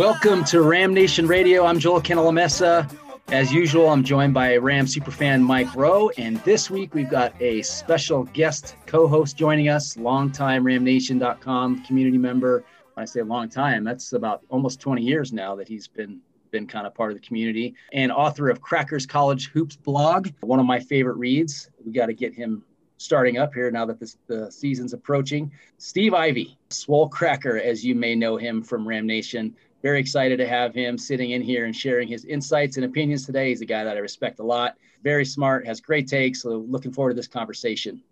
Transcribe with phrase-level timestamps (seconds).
[0.00, 1.66] Welcome to Ram Nation Radio.
[1.66, 2.90] I'm Joel Cantalamessa.
[3.28, 7.60] As usual, I'm joined by Ram superfan Mike Rowe, and this week we've got a
[7.60, 12.64] special guest co-host joining us, longtime RamNation.com community member.
[12.94, 16.66] When I say long time, that's about almost 20 years now that he's been been
[16.66, 20.64] kind of part of the community, and author of Crackers College Hoops blog, one of
[20.64, 21.68] my favorite reads.
[21.84, 22.64] We got to get him
[22.96, 25.52] starting up here now that this, the season's approaching.
[25.76, 30.46] Steve Ivy, Swole Cracker, as you may know him from Ram Nation very excited to
[30.46, 33.48] have him sitting in here and sharing his insights and opinions today.
[33.48, 36.42] He's a guy that I respect a lot, very smart, has great takes.
[36.42, 38.02] So looking forward to this conversation.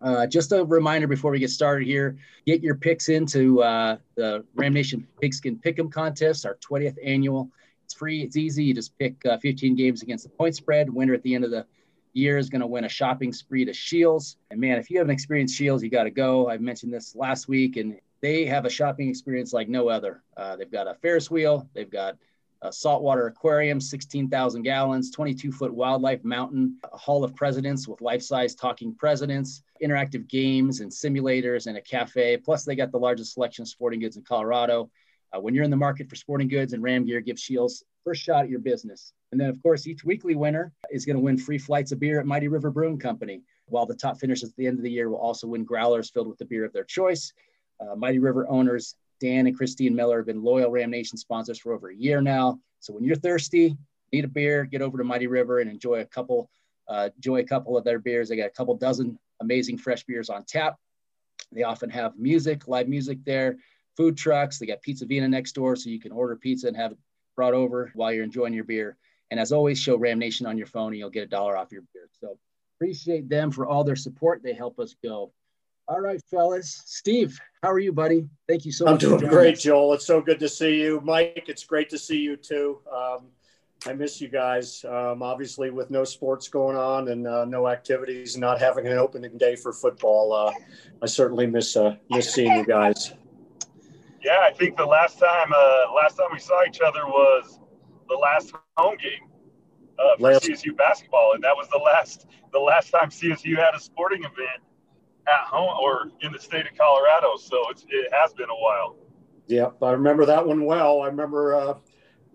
[0.00, 4.44] Uh, just a reminder before we get started here, get your picks into uh, the
[4.54, 7.50] Ram Nation Pigskin Pick'em contest, our 20th annual.
[7.84, 8.64] It's free, it's easy.
[8.64, 10.88] You just pick uh, 15 games against the point spread.
[10.88, 11.66] Winner at the end of the
[12.12, 14.36] year is going to win a shopping spree to Shields.
[14.50, 16.48] And man, if you haven't experienced Shields, you got to go.
[16.48, 20.22] I mentioned this last week, and they have a shopping experience like no other.
[20.36, 22.16] Uh, they've got a Ferris wheel, they've got
[22.62, 28.22] a saltwater aquarium, 16,000 gallons, 22 foot wildlife mountain, a hall of presidents with life
[28.22, 32.36] size talking presidents, interactive games and simulators, and a cafe.
[32.36, 34.90] Plus, they got the largest selection of sporting goods in Colorado.
[35.32, 38.22] Uh, when you're in the market for sporting goods and Ram gear, give Shields first
[38.22, 39.12] shot at your business.
[39.30, 42.18] And then, of course, each weekly winner is going to win free flights of beer
[42.18, 45.10] at Mighty River Brewing Company, while the top finishers at the end of the year
[45.10, 47.32] will also win growlers filled with the beer of their choice.
[47.80, 51.72] Uh, Mighty River owners Dan and Christine Miller have been loyal Ram Nation sponsors for
[51.72, 52.60] over a year now.
[52.80, 53.76] So when you're thirsty,
[54.12, 56.50] need a beer, get over to Mighty River and enjoy a couple,
[56.88, 58.28] uh, enjoy a couple of their beers.
[58.28, 60.76] They got a couple dozen amazing fresh beers on tap.
[61.52, 63.58] They often have music, live music there,
[63.96, 64.58] food trucks.
[64.58, 66.98] They got Pizza Vina next door, so you can order pizza and have it
[67.36, 68.96] brought over while you're enjoying your beer.
[69.30, 71.72] And as always, show Ram Nation on your phone, and you'll get a dollar off
[71.72, 72.08] your beer.
[72.20, 72.38] So
[72.76, 74.42] appreciate them for all their support.
[74.42, 75.32] They help us go.
[75.88, 76.82] All right, fellas.
[76.84, 78.28] Steve, how are you, buddy?
[78.46, 79.04] Thank you so I'm much.
[79.04, 79.62] I'm doing great, us.
[79.62, 79.94] Joel.
[79.94, 81.00] It's so good to see you.
[81.02, 82.80] Mike, it's great to see you too.
[82.94, 83.28] Um,
[83.86, 84.84] I miss you guys.
[84.84, 88.98] Um, obviously, with no sports going on and uh, no activities, and not having an
[88.98, 90.52] opening day for football, uh,
[91.02, 93.14] I certainly miss uh, miss seeing you guys.
[94.22, 97.60] Yeah, I think the last time uh, last time we saw each other was
[98.10, 99.30] the last home game
[99.98, 103.74] uh, for last- CSU basketball, and that was the last the last time CSU had
[103.74, 104.60] a sporting event
[105.28, 107.36] at home or in the state of Colorado.
[107.36, 108.96] So it's, it has been a while.
[109.48, 111.02] Yep, I remember that one well.
[111.02, 111.74] I remember uh,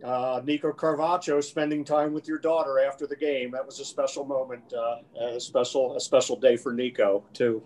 [0.04, 3.52] uh, Nico Carvacho spending time with your daughter after the game.
[3.52, 4.98] That was a special moment, uh,
[5.36, 7.64] a special a special day for Nico too.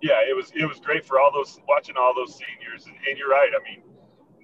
[0.00, 3.18] Yeah, it was it was great for all those watching all those seniors, and, and
[3.18, 3.50] you're right.
[3.52, 3.82] I mean,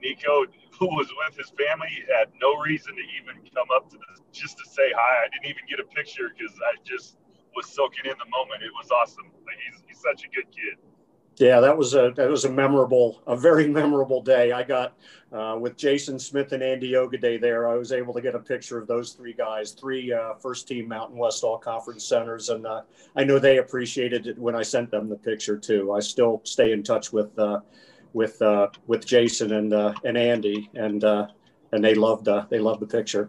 [0.03, 0.45] Nico,
[0.79, 4.59] who was with his family, had no reason to even come up to this just
[4.59, 5.25] to say hi.
[5.25, 7.17] I didn't even get a picture because I just
[7.57, 8.63] was soaking in the moment.
[8.63, 9.31] It was awesome.
[9.55, 10.79] Like he's, he's such a good kid.
[11.37, 14.53] Yeah, that was a that was a memorable, a very memorable day.
[14.53, 14.97] I got
[15.33, 17.69] uh, with Jason Smith and Andy Ogide there.
[17.69, 20.87] I was able to get a picture of those three guys, three uh, first team
[20.89, 22.83] Mountain West All Conference centers, and uh,
[23.17, 25.93] I know they appreciated it when I sent them the picture too.
[25.93, 27.61] I still stay in touch with uh,
[28.13, 32.81] with uh, with Jason and uh, and Andy, and and they loved uh they loved
[32.81, 33.29] the picture.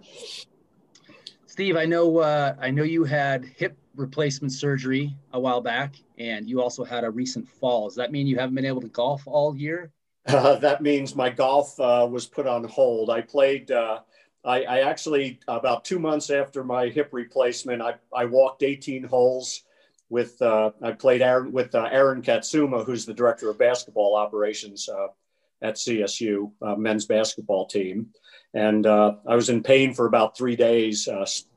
[1.47, 6.61] Steve, I know I know you had hip replacement surgery a while back, and you
[6.61, 7.88] also had a recent fall.
[7.88, 9.91] Does that mean you haven't been able to golf all year?
[10.28, 13.09] Uh, that means my golf uh, was put on hold.
[13.09, 13.72] I played.
[13.72, 13.99] Uh,
[14.43, 19.64] I, I, actually about two months after my hip replacement, I, I walked 18 holes
[20.09, 20.40] with.
[20.41, 25.08] Uh, I played Aaron, with uh, Aaron Katsuma, who's the director of basketball operations uh,
[25.61, 28.08] at CSU men's basketball team,
[28.53, 31.08] and I was in pain for about three days,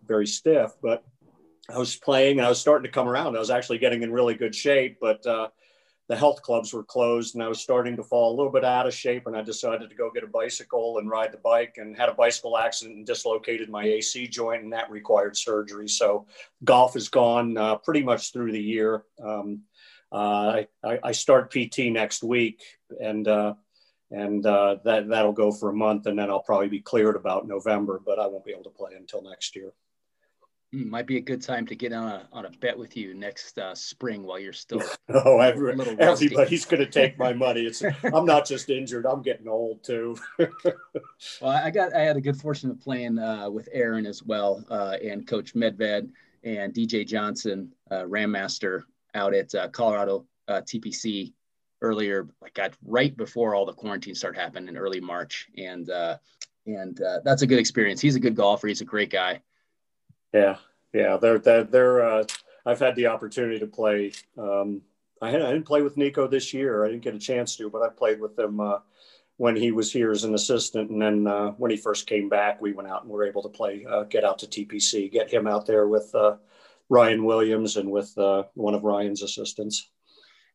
[0.06, 1.04] very stiff, but
[1.68, 3.36] I was playing and I was starting to come around.
[3.36, 5.48] I was actually getting in really good shape, but uh,
[6.08, 8.86] the health clubs were closed and I was starting to fall a little bit out
[8.86, 9.26] of shape.
[9.26, 12.14] And I decided to go get a bicycle and ride the bike and had a
[12.14, 15.88] bicycle accident and dislocated my AC joint, and that required surgery.
[15.88, 16.26] So
[16.64, 19.04] golf is gone uh, pretty much through the year.
[19.22, 19.62] Um,
[20.10, 22.62] uh, I, I start PT next week,
[22.98, 23.54] and uh,
[24.10, 27.46] and uh, that that'll go for a month, and then I'll probably be cleared about
[27.46, 29.74] November, but I won't be able to play until next year.
[30.72, 33.14] Hmm, might be a good time to get on a on a bet with you
[33.14, 34.82] next uh, spring while you're still.
[35.08, 37.62] oh, every, everybody's going to take my money.
[37.62, 40.16] It's I'm not just injured; I'm getting old too.
[40.38, 40.52] well,
[41.42, 44.96] I got I had a good fortune of playing uh, with Aaron as well, uh,
[45.02, 46.10] and Coach Medved
[46.44, 51.32] and DJ Johnson, uh, Ram Master out at uh, Colorado uh, TPC
[51.80, 56.18] earlier, like got right before all the quarantine started happening in early March, and uh,
[56.66, 58.02] and uh, that's a good experience.
[58.02, 58.68] He's a good golfer.
[58.68, 59.40] He's a great guy.
[60.32, 60.56] Yeah,
[60.92, 61.16] yeah.
[61.16, 62.24] They're they're, they're uh,
[62.66, 64.12] I've had the opportunity to play.
[64.36, 64.82] Um,
[65.22, 66.84] I, had, I didn't play with Nico this year.
[66.84, 68.78] I didn't get a chance to, but I played with him uh,
[69.38, 72.60] when he was here as an assistant, and then uh, when he first came back,
[72.60, 75.46] we went out and were able to play, uh, get out to TPC, get him
[75.46, 76.36] out there with uh,
[76.88, 79.90] Ryan Williams and with uh, one of Ryan's assistants.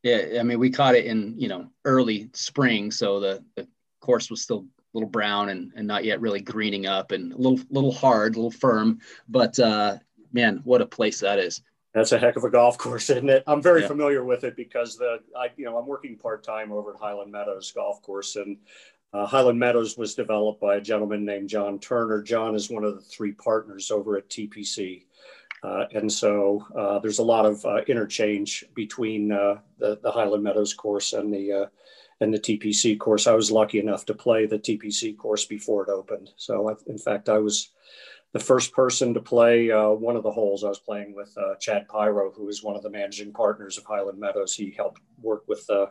[0.04, 3.68] Yeah, I mean, we caught it in you know early spring, so the, the
[4.02, 7.60] course was still little brown and, and not yet really greening up, and a little
[7.70, 9.00] little hard, a little firm.
[9.28, 9.98] But uh,
[10.32, 11.62] man, what a place that is!
[11.94, 13.44] That's a heck of a golf course, isn't it?
[13.48, 13.88] I'm very yeah.
[13.88, 17.32] familiar with it because the I you know I'm working part time over at Highland
[17.32, 18.58] Meadows Golf Course, and
[19.14, 22.22] uh, Highland Meadows was developed by a gentleman named John Turner.
[22.22, 25.04] John is one of the three partners over at TPC.
[25.64, 30.44] Uh, and so uh, there's a lot of uh, interchange between uh, the, the Highland
[30.44, 31.66] Meadows course and the uh,
[32.24, 33.28] and the TPC course.
[33.28, 36.32] I was lucky enough to play the TPC course before it opened.
[36.38, 37.70] So I, in fact, I was
[38.32, 40.64] the first person to play uh, one of the holes.
[40.64, 43.86] I was playing with uh, Chad Pyro, who is one of the managing partners of
[43.86, 44.56] Highland Meadows.
[44.56, 45.88] He helped work with uh,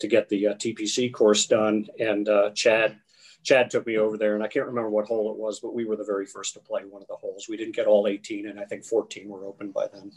[0.00, 2.98] to get the uh, TPC course done, and Chad
[3.44, 5.84] Chad took me over there, and I can't remember what hole it was, but we
[5.84, 7.46] were the very first to play one of the holes.
[7.48, 10.12] We didn't get all 18, and I think 14 were open by then.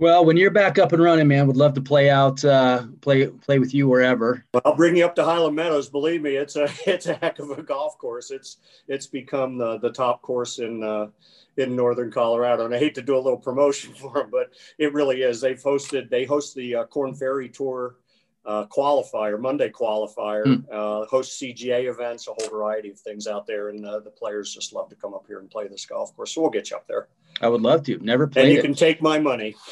[0.00, 3.26] Well, when you're back up and running, man, would love to play out, uh, play
[3.26, 4.44] play with you wherever.
[4.54, 5.88] Well, I'll bring you up to Highland Meadows.
[5.88, 8.30] Believe me, it's a it's a heck of a golf course.
[8.30, 11.08] It's it's become the the top course in uh,
[11.56, 14.92] in northern Colorado, and I hate to do a little promotion for them, but it
[14.92, 15.40] really is.
[15.40, 17.96] They've hosted they host the uh, Korn Ferry Tour
[18.44, 20.64] uh, qualifier, Monday qualifier, mm.
[20.72, 23.68] uh, host CGA events, a whole variety of things out there.
[23.68, 26.34] And uh, the players just love to come up here and play this golf course.
[26.34, 27.08] So we'll get you up there.
[27.40, 27.98] I would love to.
[27.98, 28.44] Never played.
[28.44, 28.62] And you it.
[28.62, 29.54] can take my money.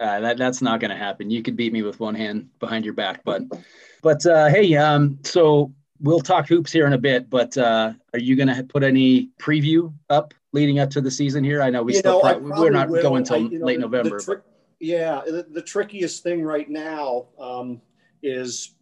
[0.00, 1.30] Uh, that that's not going to happen.
[1.30, 3.42] You could beat me with one hand behind your back, but
[4.02, 7.28] but uh, hey, um, so we'll talk hoops here in a bit.
[7.28, 11.44] But uh, are you going to put any preview up leading up to the season
[11.44, 11.62] here?
[11.62, 13.02] I know we you still know, pro- we're not will.
[13.02, 14.18] going until late the, November.
[14.18, 14.42] The tri-
[14.80, 17.26] yeah, the, the, trickiest thing right now.
[17.38, 17.82] Um,
[18.22, 18.74] is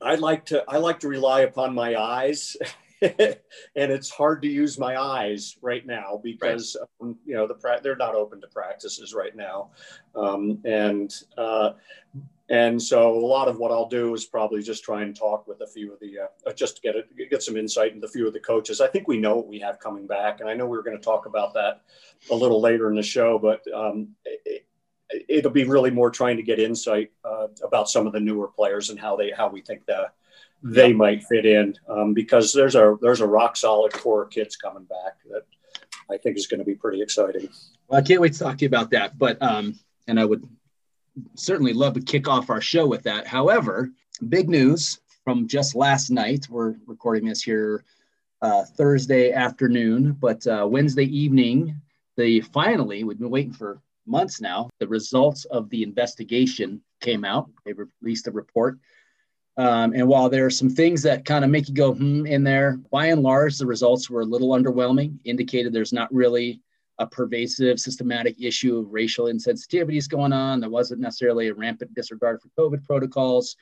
[0.00, 2.56] I like to I like to rely upon my eyes.
[3.02, 3.36] and
[3.76, 7.08] it's hard to use my eyes right now because right.
[7.08, 9.70] um, you know the pra- they're not open to practices right now,
[10.16, 11.70] um, and uh,
[12.48, 15.60] and so a lot of what I'll do is probably just try and talk with
[15.60, 18.26] a few of the uh, just to get it, get some insight into a few
[18.26, 18.80] of the coaches.
[18.80, 20.98] I think we know what we have coming back, and I know we are going
[20.98, 21.82] to talk about that
[22.30, 24.66] a little later in the show, but um, it,
[25.28, 28.90] it'll be really more trying to get insight uh, about some of the newer players
[28.90, 30.14] and how they how we think that
[30.62, 34.56] they might fit in um, because there's a there's a rock solid core of kids
[34.56, 35.42] coming back that
[36.10, 37.48] I think is going to be pretty exciting.
[37.86, 39.18] Well, I can't wait to talk to you about that.
[39.18, 40.46] But um, and I would
[41.34, 43.26] certainly love to kick off our show with that.
[43.26, 43.90] However,
[44.28, 46.46] big news from just last night.
[46.48, 47.84] We're recording this here
[48.42, 51.80] uh, Thursday afternoon, but uh, Wednesday evening,
[52.16, 57.50] the finally we've been waiting for months now, the results of the investigation came out.
[57.64, 58.78] They released a report.
[59.56, 62.44] Um, and while there are some things that kind of make you go, hmm, in
[62.44, 66.60] there, by and large, the results were a little underwhelming, indicated there's not really
[66.98, 70.60] a pervasive, systematic issue of racial insensitivities going on.
[70.60, 73.56] There wasn't necessarily a rampant disregard for COVID protocols.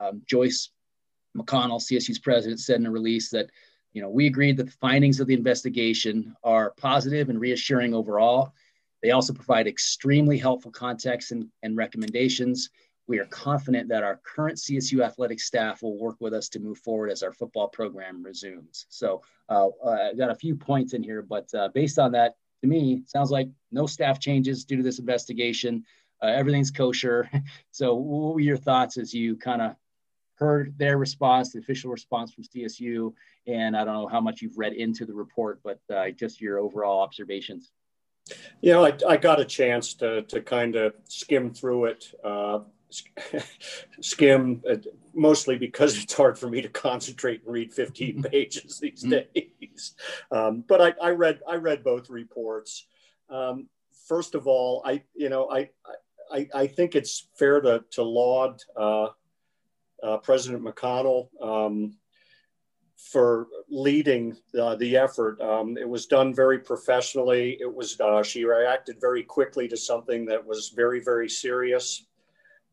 [0.00, 0.70] Um, Joyce
[1.36, 3.50] McConnell, CSU's president, said in a release that,
[3.92, 8.52] you know, we agreed that the findings of the investigation are positive and reassuring overall
[9.02, 12.70] they also provide extremely helpful context and, and recommendations.
[13.06, 16.78] We are confident that our current CSU athletic staff will work with us to move
[16.78, 18.86] forward as our football program resumes.
[18.90, 22.34] So uh, uh, I got a few points in here, but uh, based on that,
[22.62, 25.84] to me, sounds like no staff changes due to this investigation.
[26.22, 27.30] Uh, everything's kosher.
[27.70, 29.76] So what were your thoughts as you kind of
[30.34, 33.12] heard their response, the official response from CSU,
[33.46, 36.58] and I don't know how much you've read into the report, but uh, just your
[36.58, 37.70] overall observations.
[38.60, 42.60] You know, I, I got a chance to, to kind of skim through it, uh,
[44.00, 44.76] skim uh,
[45.14, 49.40] mostly because it's hard for me to concentrate and read 15 pages these mm-hmm.
[49.60, 49.94] days.
[50.30, 52.86] Um, but I, I, read I read both reports.
[53.28, 53.68] Um,
[54.06, 55.70] first of all, I you know I
[56.30, 59.08] I, I think it's fair to, to laud uh,
[60.02, 61.96] uh, President McConnell um,
[62.98, 65.40] for leading uh, the effort.
[65.40, 67.56] Um, it was done very professionally.
[67.60, 72.04] It was uh, she reacted very quickly to something that was very very serious.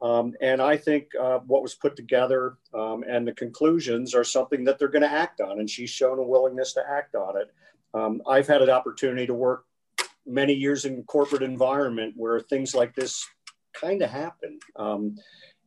[0.02, 4.64] Um, and I think uh, what was put together um, and the conclusions are something
[4.66, 7.54] that they're going to act on, and she's shown a willingness to act on it.
[7.94, 9.66] Um, I've had an opportunity to work
[10.26, 13.26] many years in corporate environment where things like this
[13.74, 14.60] kind of happen.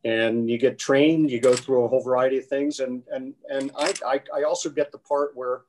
[0.05, 2.79] And you get trained, you go through a whole variety of things.
[2.79, 5.63] And, and, and I, I, I also get the part where,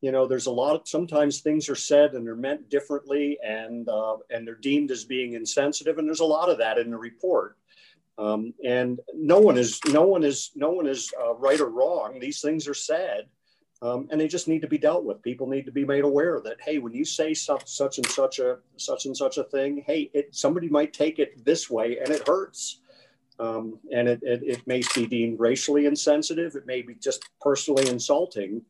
[0.00, 3.88] you know, there's a lot of, sometimes things are said and they're meant differently and,
[3.88, 5.98] uh, and they're deemed as being insensitive.
[5.98, 7.56] And there's a lot of that in the report.
[8.18, 12.18] Um, and no one is, no one is, no one is uh, right or wrong.
[12.18, 13.28] These things are said.
[13.82, 15.20] Um, and they just need to be dealt with.
[15.22, 18.38] People need to be made aware that hey, when you say such, such and such
[18.38, 22.08] a such and such a thing, hey, it, somebody might take it this way and
[22.08, 22.80] it hurts.
[23.38, 26.54] Um, and it, it, it, may be deemed racially insensitive.
[26.54, 28.62] It may be just personally insulting.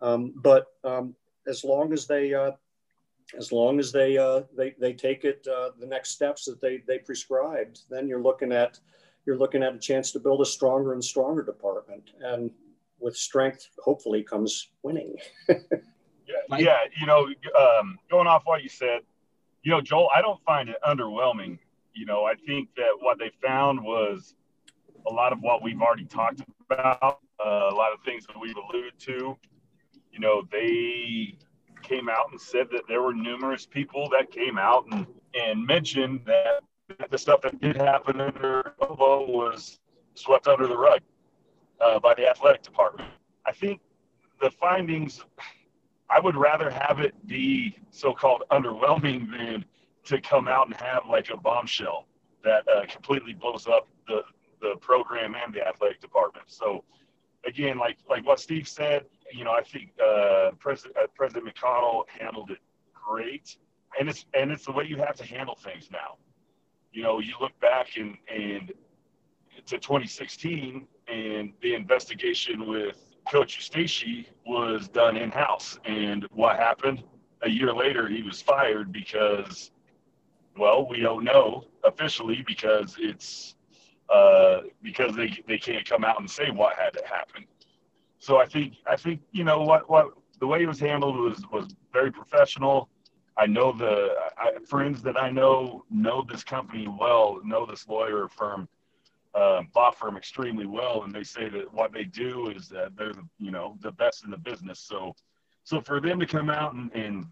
[0.00, 1.14] Um, but um,
[1.46, 2.52] as long as they, uh,
[3.36, 6.82] as long as they, uh, they, they take it uh, the next steps that they,
[6.86, 8.78] they prescribed, then you're looking at,
[9.26, 12.10] you're looking at a chance to build a stronger and stronger department.
[12.20, 12.50] And
[13.00, 15.16] with strength, hopefully, comes winning.
[15.48, 17.26] yeah, yeah, you know,
[17.58, 19.00] um, going off what you said,
[19.62, 21.58] you know, Joel, I don't find it underwhelming
[21.94, 24.34] you know, I think that what they found was
[25.06, 28.56] a lot of what we've already talked about, uh, a lot of things that we've
[28.56, 29.36] alluded to.
[30.12, 31.36] You know, they
[31.82, 36.20] came out and said that there were numerous people that came out and, and mentioned
[36.26, 36.60] that
[37.10, 39.78] the stuff that did happen under Bobo was
[40.14, 41.00] swept under the rug
[41.80, 43.08] uh, by the athletic department.
[43.46, 43.80] I think
[44.40, 45.24] the findings,
[46.08, 49.64] I would rather have it be so called underwhelming than
[50.04, 52.06] to come out and have like a bombshell
[52.42, 54.22] that uh, completely blows up the
[54.60, 56.46] the program and the athletic department.
[56.48, 56.84] So
[57.46, 62.04] again, like like what Steve said, you know, I think uh, President uh, President McConnell
[62.08, 62.58] handled it
[62.92, 63.56] great,
[63.98, 66.16] and it's and it's the way you have to handle things now.
[66.92, 68.72] You know, you look back and and
[69.66, 72.96] to 2016, and the investigation with
[73.30, 77.02] Coach Eustachy was done in house, and what happened?
[77.42, 79.70] A year later, he was fired because
[80.56, 83.54] well, we don't know officially because it's
[84.08, 87.44] uh, because they they can't come out and say what had to happen.
[88.18, 91.42] So I think I think you know what what the way it was handled was
[91.52, 92.88] was very professional.
[93.36, 98.28] I know the I, friends that I know know this company well, know this lawyer
[98.28, 98.68] firm,
[99.34, 103.12] uh, law firm extremely well, and they say that what they do is that they're
[103.12, 104.78] the, you know the best in the business.
[104.78, 105.14] So
[105.64, 107.26] so for them to come out and, and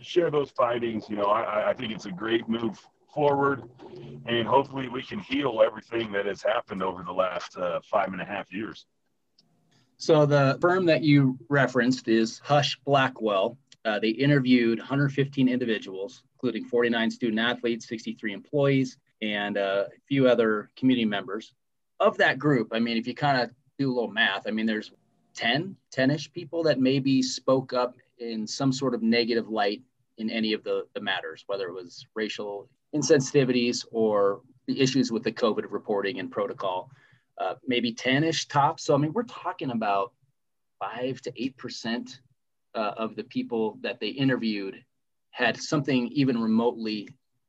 [0.00, 1.08] share those findings.
[1.08, 2.78] You know, I, I think it's a great move
[3.14, 3.62] forward,
[4.26, 8.20] and hopefully we can heal everything that has happened over the last uh, five and
[8.20, 8.86] a half years.
[9.96, 13.56] So the firm that you referenced is Husch Blackwell.
[13.84, 20.28] Uh, they interviewed 115 individuals, including 49 student athletes, 63 employees, and uh, a few
[20.28, 21.54] other community members.
[22.00, 24.66] Of that group, I mean, if you kind of do a little math, I mean,
[24.66, 24.90] there's
[25.34, 29.82] 10, 10-ish people that maybe spoke up in some sort of negative light
[30.18, 35.24] in any of the, the matters, whether it was racial insensitivities or the issues with
[35.24, 36.90] the COVID reporting and protocol,
[37.38, 38.84] uh, maybe 10 ish tops.
[38.84, 40.12] So, I mean, we're talking about
[40.78, 42.18] five to 8%
[42.74, 44.84] uh, of the people that they interviewed
[45.30, 47.08] had something even remotely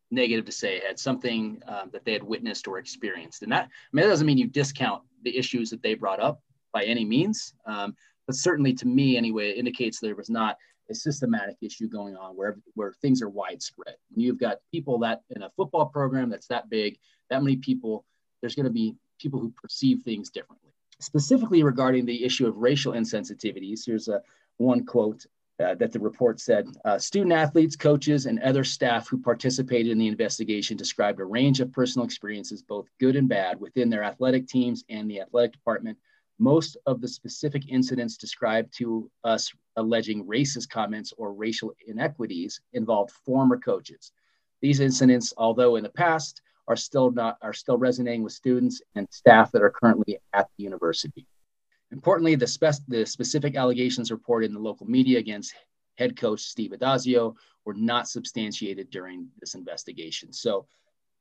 [0.09, 3.41] negative to say, had something um, that they had witnessed or experienced.
[3.41, 6.41] And that, I mean, that doesn't mean you discount the issues that they brought up
[6.71, 7.53] by any means.
[7.65, 7.95] Um,
[8.27, 10.57] but certainly to me anyway, it indicates there was not
[10.89, 13.95] a systematic issue going on where, where things are widespread.
[14.15, 16.97] You've got people that in a football program that's that big,
[17.29, 18.05] that many people,
[18.41, 20.71] there's going to be people who perceive things differently.
[20.99, 24.21] Specifically regarding the issue of racial insensitivities, here's a
[24.57, 25.25] one quote
[25.63, 29.97] uh, that the report said uh, student athletes, coaches, and other staff who participated in
[29.97, 34.47] the investigation described a range of personal experiences, both good and bad, within their athletic
[34.47, 35.97] teams and the athletic department
[36.39, 43.11] most of the specific incidents described to us alleging racist comments or racial inequities involved
[43.25, 44.11] former coaches.
[44.61, 49.07] These incidents, although in the past, are still not are still resonating with students and
[49.11, 51.27] staff that are currently at the university.
[51.91, 55.53] Importantly, the, spe- the specific allegations reported in the local media against
[55.97, 57.35] head coach Steve Addazio
[57.65, 60.33] were not substantiated during this investigation.
[60.33, 60.65] So,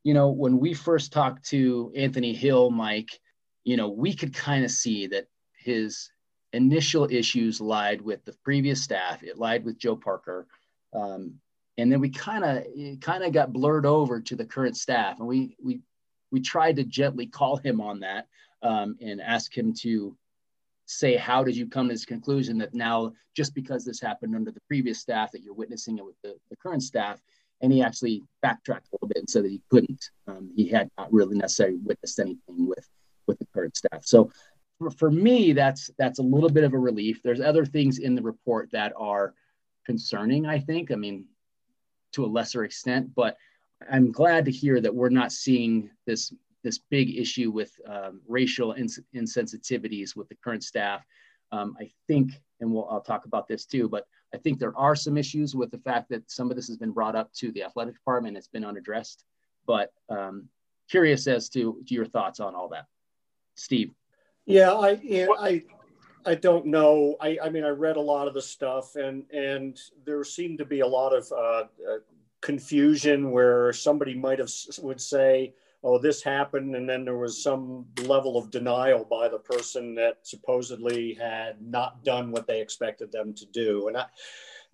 [0.02, 3.20] you know, when we first talked to Anthony Hill, Mike,
[3.64, 5.26] you know, we could kind of see that
[5.56, 6.10] his
[6.52, 9.22] initial issues lied with the previous staff.
[9.22, 10.46] It lied with Joe Parker.
[10.92, 11.34] Um,
[11.78, 12.64] and then we kind of
[13.00, 15.80] kind of got blurred over to the current staff, and we we
[16.30, 18.26] we tried to gently call him on that
[18.62, 20.16] um, and ask him to
[20.86, 24.50] say how did you come to this conclusion that now just because this happened under
[24.50, 27.22] the previous staff that you're witnessing it with the, the current staff
[27.62, 30.90] and he actually backtracked a little bit and said that he couldn't um, he had
[30.98, 32.86] not really necessarily witnessed anything with
[33.26, 34.30] with the current staff so
[34.78, 38.14] for, for me that's that's a little bit of a relief there's other things in
[38.14, 39.34] the report that are
[39.84, 41.26] concerning i think i mean
[42.12, 43.36] to a lesser extent but
[43.90, 48.72] i'm glad to hear that we're not seeing this this big issue with um, racial
[48.72, 51.04] ins- insensitivities with the current staff.
[51.50, 54.96] Um, I think, and we'll, I'll talk about this too, but I think there are
[54.96, 57.64] some issues with the fact that some of this has been brought up to the
[57.64, 58.36] athletic department.
[58.36, 59.24] It's been unaddressed,
[59.66, 60.48] but um,
[60.88, 62.86] curious as to, to your thoughts on all that.
[63.54, 63.92] Steve.
[64.46, 65.62] Yeah, I, yeah, I,
[66.26, 67.16] I don't know.
[67.20, 70.64] I, I mean, I read a lot of the stuff, and and there seemed to
[70.64, 71.98] be a lot of uh, uh,
[72.40, 74.50] confusion where somebody might have
[74.82, 75.54] would say,
[75.84, 76.76] oh, this happened.
[76.76, 82.04] And then there was some level of denial by the person that supposedly had not
[82.04, 83.88] done what they expected them to do.
[83.88, 84.06] And I,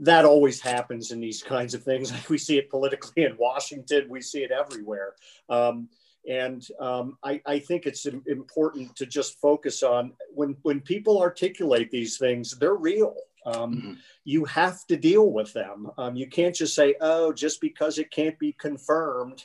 [0.00, 2.12] that always happens in these kinds of things.
[2.28, 5.14] We see it politically in Washington, we see it everywhere.
[5.48, 5.88] Um,
[6.26, 11.90] and um, I, I, think it's important to just focus on when, when people articulate
[11.90, 13.14] these things, they're real.
[13.46, 13.92] Um, mm-hmm.
[14.24, 15.90] You have to deal with them.
[15.96, 19.44] Um, you can't just say, oh, just because it can't be confirmed.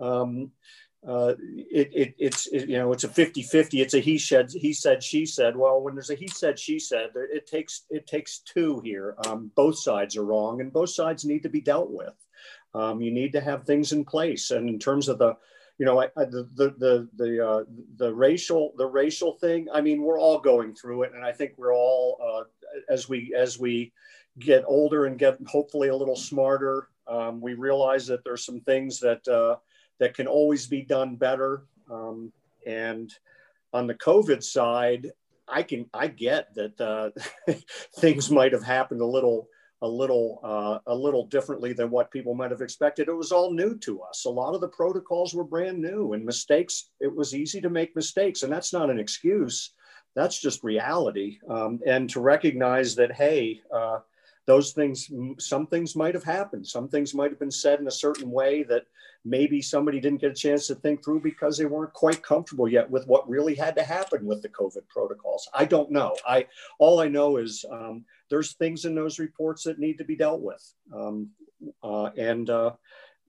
[0.00, 0.52] Um,
[1.06, 1.34] uh,
[1.70, 4.74] it, it, it's it, you know it's a 50 50 it's a he said he
[4.74, 8.40] said she said well when there's a he said she said it takes it takes
[8.40, 12.12] two here um, both sides are wrong and both sides need to be dealt with
[12.74, 15.34] um, you need to have things in place and in terms of the
[15.80, 17.64] you know I, I, the the the uh,
[17.96, 21.54] the racial the racial thing i mean we're all going through it and i think
[21.56, 22.44] we're all uh,
[22.92, 23.92] as we as we
[24.38, 29.00] get older and get hopefully a little smarter um, we realize that there's some things
[29.00, 29.56] that uh,
[29.98, 31.64] that can always be done better.
[31.90, 32.32] Um,
[32.66, 33.12] and
[33.72, 35.10] on the COVID side,
[35.48, 37.10] I can I get that uh,
[37.96, 39.48] things might have happened a little
[39.82, 43.08] a little uh, a little differently than what people might have expected.
[43.08, 44.24] It was all new to us.
[44.24, 46.90] A lot of the protocols were brand new, and mistakes.
[47.00, 49.72] It was easy to make mistakes, and that's not an excuse.
[50.14, 51.38] That's just reality.
[51.48, 54.00] Um, and to recognize that, hey, uh,
[54.46, 56.66] those things, some things might have happened.
[56.66, 58.86] Some things might have been said in a certain way that
[59.24, 62.90] maybe somebody didn't get a chance to think through because they weren't quite comfortable yet
[62.90, 65.48] with what really had to happen with the COVID protocols.
[65.54, 66.16] I don't know.
[66.26, 66.46] I
[66.78, 70.40] all I know is um, there's things in those reports that need to be dealt
[70.40, 70.62] with,
[70.94, 71.30] um,
[71.82, 72.72] uh, and uh,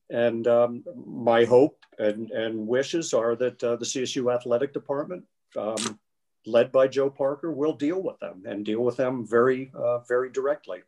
[0.10, 5.24] and um, my hope and and wishes are that uh, the CSU athletic department.
[5.58, 6.00] Um,
[6.48, 10.32] led by Joe Parker, will deal with them and deal with them very, uh, very
[10.32, 10.82] directly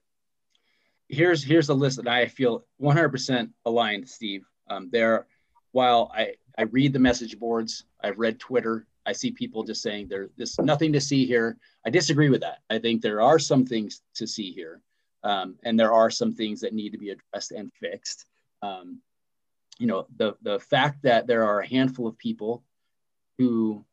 [1.14, 4.44] here's here's a list that I feel 100% aligned, Steve.
[4.70, 5.28] Um, there,
[5.72, 10.08] while I I read the message boards, I've read Twitter, I see people just saying
[10.10, 11.58] there's nothing to see here.
[11.86, 12.60] I disagree with that.
[12.70, 14.82] I think there are some things to see here,
[15.24, 18.26] um, and there are some things that need to be addressed and fixed.
[18.62, 19.00] Um,
[19.80, 22.64] you know, the the fact that there are a handful of people
[23.38, 23.84] who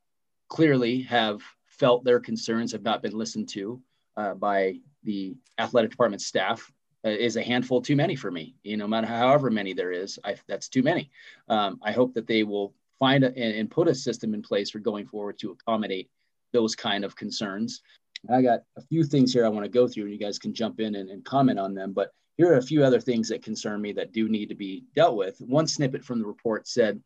[0.49, 3.81] clearly have felt their concerns have not been listened to
[4.17, 6.71] uh, by the athletic department staff
[7.05, 8.55] uh, is a handful too many for me.
[8.63, 11.11] You know, no matter however many there is, I, that's too many.
[11.49, 14.71] Um, I hope that they will find a, and, and, put a system in place
[14.71, 16.09] for going forward to accommodate
[16.53, 17.83] those kind of concerns.
[18.33, 20.55] I got a few things here I want to go through, and you guys can
[20.55, 21.93] jump in and, and comment on them.
[21.93, 24.85] But here are a few other things that concern me that do need to be
[24.95, 25.41] dealt with.
[25.41, 27.01] One snippet from the report said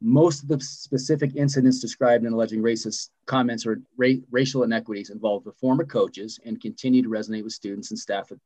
[0.00, 5.46] most of the specific incidents described in alleging racist comments or ra- racial inequities involved
[5.46, 8.38] the former coaches and continue to resonate with students and staff at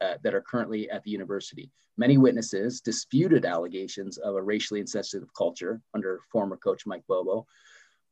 [0.00, 1.70] uh, that are currently at the university.
[1.96, 7.46] Many witnesses disputed allegations of a racially insensitive culture under former coach Mike Bobo,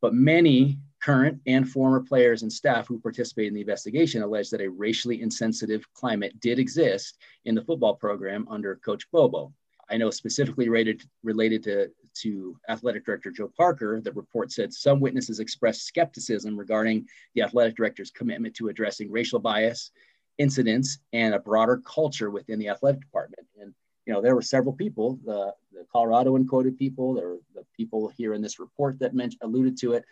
[0.00, 4.60] but many current and former players and staff who participated in the investigation alleged that
[4.60, 9.52] a racially insensitive climate did exist in the football program under Coach Bobo.
[9.88, 11.90] I know specifically related, related to,
[12.22, 17.76] to athletic director Joe Parker, the report said some witnesses expressed skepticism regarding the athletic
[17.76, 19.92] director's commitment to addressing racial bias
[20.38, 23.46] incidents and a broader culture within the athletic department.
[23.60, 23.74] And
[24.06, 28.08] you know, there were several people, the, the Coloradoan quoted people, there were the people
[28.16, 30.04] here in this report that mentioned alluded to it.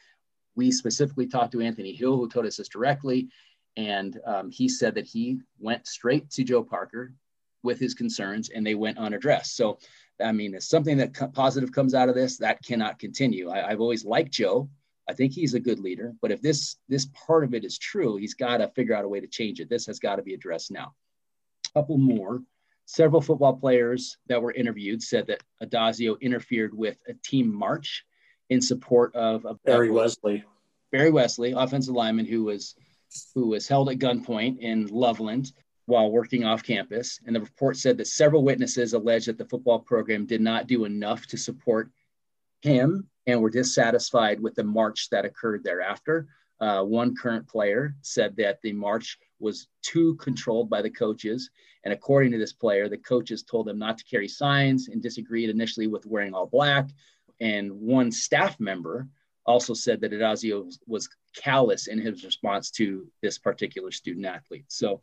[0.57, 3.29] We specifically talked to Anthony Hill, who told us this directly,
[3.77, 7.13] and um, he said that he went straight to Joe Parker
[7.63, 9.57] with his concerns, and they went unaddressed.
[9.57, 9.79] So,
[10.25, 13.51] I mean, if something that co- positive comes out of this, that cannot continue.
[13.51, 14.69] I, I've always liked Joe.
[15.09, 18.17] I think he's a good leader, but if this this part of it is true,
[18.17, 19.69] he's got to figure out a way to change it.
[19.69, 20.95] This has got to be addressed now.
[21.67, 22.43] A couple more.
[22.87, 28.05] Several football players that were interviewed said that Addazio interfered with a team march
[28.51, 30.45] in support of, of Barry Wesley.
[30.93, 32.75] Barry Wesley, offensive lineman who was
[33.35, 35.53] who was held at gunpoint in Loveland
[35.87, 37.21] while working off campus.
[37.27, 40.85] And the report said that several witnesses alleged that the football program did not do
[40.85, 41.91] enough to support
[42.63, 46.27] him and were dissatisfied with the march that occurred thereafter.
[46.61, 51.51] Uh, one current player said that the march was too controlled by the coaches.
[51.85, 55.51] And according to this player, the coaches told them not to carry signs and disagreed
[55.51, 56.89] initially with wearing all black.
[57.41, 59.09] And one staff member
[59.47, 64.65] also said that Addazio was callous in his response to this particular student athlete.
[64.69, 65.03] So,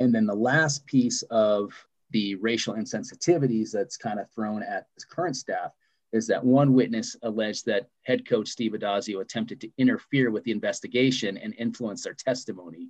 [0.00, 1.72] and then the last piece of
[2.10, 5.72] the racial insensitivities that's kind of thrown at the current staff
[6.12, 10.50] is that one witness alleged that head coach Steve Addazio attempted to interfere with the
[10.50, 12.88] investigation and influence their testimony.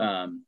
[0.00, 0.44] Um,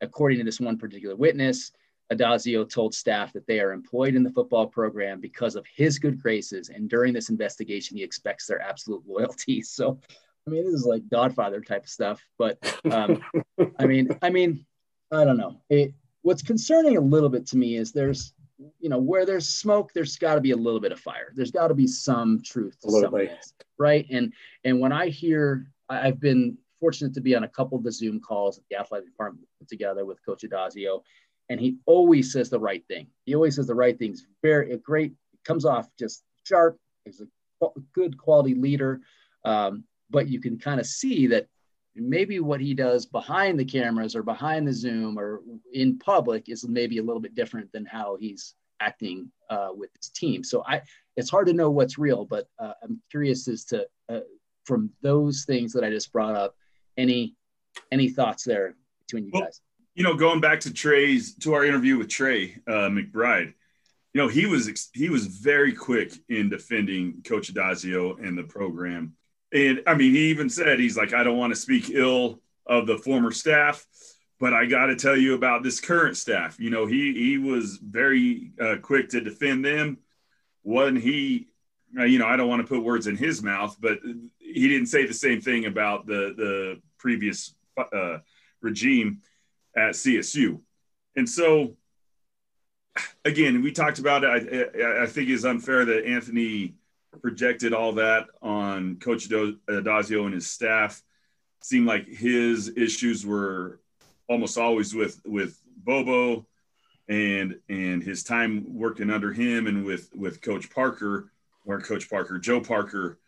[0.00, 1.72] according to this one particular witness,
[2.12, 6.20] Addazio told staff that they are employed in the football program because of his good
[6.20, 9.62] graces, and during this investigation, he expects their absolute loyalty.
[9.70, 10.00] So,
[10.46, 12.26] I mean, this is like Godfather type of stuff.
[12.36, 12.58] But
[12.90, 13.22] um,
[13.78, 14.66] I mean, I mean,
[15.12, 15.60] I don't know.
[15.68, 18.32] It, what's concerning a little bit to me is there's
[18.78, 21.32] you know, where there's smoke, there's got to be a little bit of fire.
[21.34, 24.06] There's got to be some truth of this, right?
[24.10, 24.32] And
[24.64, 28.20] and when I hear, I've been fortunate to be on a couple of the Zoom
[28.20, 31.02] calls that the athletic department put together with Coach Addazio,
[31.48, 33.06] and he always says the right thing.
[33.24, 34.26] He always says the right things.
[34.42, 35.12] Very great.
[35.44, 36.78] Comes off just sharp.
[37.04, 39.00] He's a good quality leader,
[39.44, 41.46] um, but you can kind of see that
[42.00, 45.40] maybe what he does behind the cameras or behind the zoom or
[45.72, 50.08] in public is maybe a little bit different than how he's acting uh, with his
[50.10, 50.42] team.
[50.42, 50.80] So i
[51.20, 54.20] it's hard to know what's real but uh, i'm curious as to uh,
[54.64, 56.54] from those things that i just brought up
[56.96, 57.36] any
[57.92, 58.74] any thoughts there
[59.06, 59.60] between you well, guys?
[59.94, 63.52] you know going back to trey's to our interview with trey uh, mcbride
[64.14, 69.14] you know he was he was very quick in defending coach Addazio and the program
[69.52, 72.86] and I mean, he even said, he's like, I don't want to speak ill of
[72.86, 73.84] the former staff,
[74.38, 76.58] but I got to tell you about this current staff.
[76.60, 79.98] You know, he, he was very uh, quick to defend them.
[80.62, 81.48] Wasn't he,
[81.98, 83.98] uh, you know, I don't want to put words in his mouth, but
[84.38, 87.54] he didn't say the same thing about the, the previous
[87.92, 88.18] uh,
[88.60, 89.22] regime
[89.76, 90.60] at CSU.
[91.16, 91.76] And so,
[93.24, 94.74] again, we talked about it.
[94.80, 96.74] I, I think it's unfair that Anthony
[97.22, 101.02] projected all that on Coach Addazio and his staff.
[101.62, 103.80] Seemed like his issues were
[104.28, 106.46] almost always with with Bobo
[107.08, 111.30] and and his time working under him and with with Coach Parker
[111.66, 113.18] or Coach Parker, Joe Parker,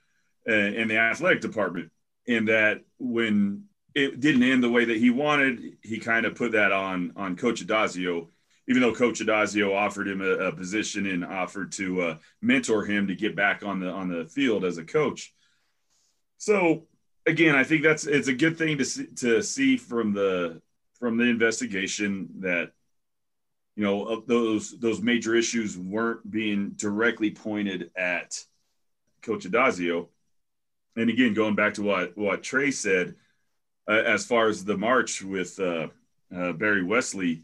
[0.48, 1.90] uh, in the athletic department.
[2.26, 3.64] And that when
[3.94, 7.36] it didn't end the way that he wanted, he kind of put that on on
[7.36, 8.28] Coach Addazio
[8.72, 13.06] even though Coach Addazio offered him a, a position and offered to uh, mentor him
[13.06, 15.34] to get back on the on the field as a coach.
[16.38, 16.86] So
[17.26, 20.62] again, I think that's it's a good thing to see, to see from the
[20.98, 22.72] from the investigation that
[23.76, 28.42] you know those those major issues weren't being directly pointed at
[29.20, 30.08] Coach Addazio.
[30.96, 33.16] And again, going back to what what Trey said,
[33.86, 35.88] uh, as far as the march with uh,
[36.34, 37.42] uh Barry Wesley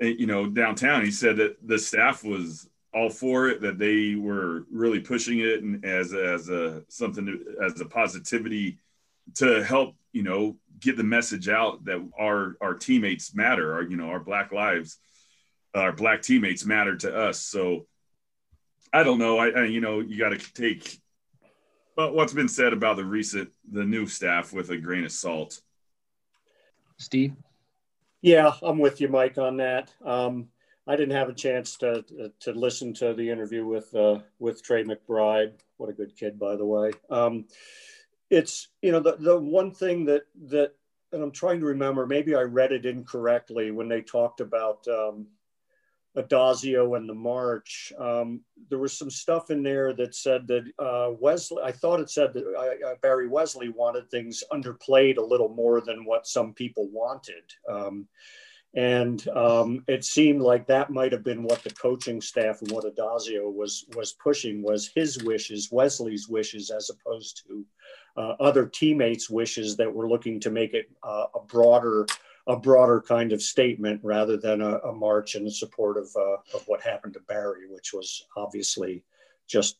[0.00, 4.14] Eh, you know, downtown, he said that the staff was all for it, that they
[4.14, 8.78] were really pushing it and as as a something to, as a positivity
[9.34, 13.96] to help, you know, get the message out that our our teammates matter, our you
[13.96, 14.98] know, our black lives,
[15.74, 17.38] our black teammates matter to us.
[17.40, 17.86] So
[18.92, 19.38] I don't know.
[19.38, 21.00] I, I you know, you got to take
[21.96, 25.60] but what's been said about the recent the new staff with a grain of salt.
[26.96, 27.34] Steve
[28.22, 29.92] yeah, I'm with you, Mike, on that.
[30.04, 30.48] Um,
[30.86, 32.04] I didn't have a chance to
[32.40, 35.52] to listen to the interview with uh, with Trey McBride.
[35.76, 36.92] What a good kid, by the way.
[37.10, 37.46] Um,
[38.28, 40.72] it's you know the the one thing that that
[41.12, 42.06] and I'm trying to remember.
[42.06, 45.26] Maybe I read it incorrectly when they talked about um,
[46.16, 47.92] Addazio and the March.
[47.98, 52.10] Um, there was some stuff in there that said that uh, Wesley, I thought it
[52.10, 56.88] said that uh, Barry Wesley wanted things underplayed a little more than what some people
[56.88, 57.44] wanted.
[57.68, 58.08] Um,
[58.74, 62.84] and um, it seemed like that might have been what the coaching staff and what
[62.84, 67.64] Addazio was was pushing was his wishes, Wesley's wishes, as opposed to
[68.16, 72.06] uh, other teammates' wishes that were looking to make it uh, a broader
[72.46, 76.62] a broader kind of statement rather than a, a march in support of, uh, of
[76.66, 79.04] what happened to Barry, which was obviously
[79.46, 79.78] just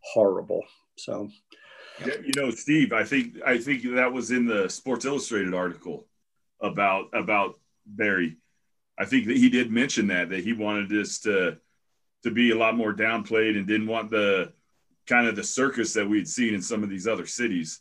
[0.00, 0.62] horrible.
[0.96, 1.28] So,
[2.04, 6.06] you know, Steve, I think I think that was in the Sports Illustrated article
[6.60, 8.36] about about Barry.
[8.98, 11.58] I think that he did mention that that he wanted this to
[12.24, 14.52] to be a lot more downplayed and didn't want the
[15.06, 17.80] kind of the circus that we'd seen in some of these other cities.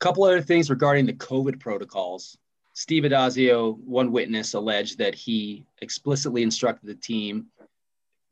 [0.00, 2.36] A couple other things regarding the COVID protocols.
[2.74, 7.46] Steve Addazio, one witness, alleged that he explicitly instructed the team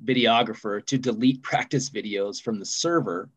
[0.05, 3.31] videographer to delete practice videos from the server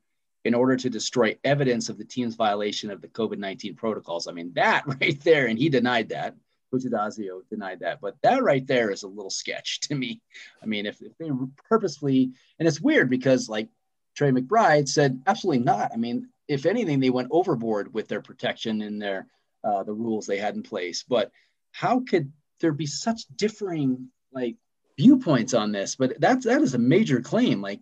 [0.44, 4.28] in order to destroy evidence of the team's violation of the COVID 19 protocols.
[4.28, 6.36] I mean, that right there, and he denied that.
[6.74, 10.22] Addazio denied that, but that right there is a little sketch to me.
[10.62, 11.32] I mean, if, if they
[11.70, 13.70] purposefully, and it's weird because like
[14.16, 15.92] Trey McBride said, absolutely not.
[15.94, 19.27] I mean, if anything, they went overboard with their protection and their
[19.63, 21.03] uh, the rules they had in place.
[21.03, 21.31] But
[21.71, 24.55] how could there be such differing like
[24.97, 25.95] viewpoints on this?
[25.95, 27.62] But that's that is a major claim.
[27.62, 27.81] Like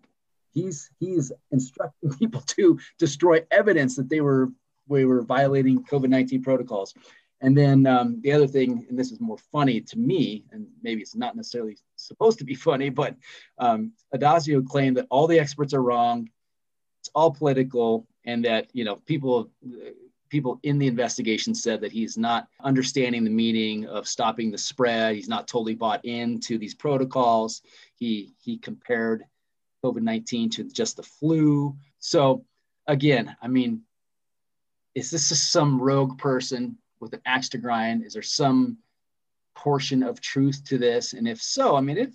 [0.52, 4.52] he's he's instructing people to destroy evidence that they were
[4.88, 6.94] we were violating COVID nineteen protocols.
[7.42, 11.02] And then um, the other thing, and this is more funny to me, and maybe
[11.02, 13.16] it's not necessarily supposed to be funny, but
[13.60, 16.30] um, Addazio claimed that all the experts are wrong,
[17.02, 19.50] it's all political, and that you know people
[20.30, 25.16] people in the investigation said that he's not understanding the meaning of stopping the spread.
[25.16, 27.62] He's not totally bought into these protocols.
[27.96, 29.24] He he compared
[29.84, 31.76] COVID nineteen to just the flu.
[32.00, 32.44] So
[32.88, 33.82] again, I mean,
[34.94, 38.04] is this just some rogue person with an axe to grind?
[38.04, 38.78] Is there some
[39.56, 41.14] portion of truth to this?
[41.14, 42.10] And if so, I mean, it,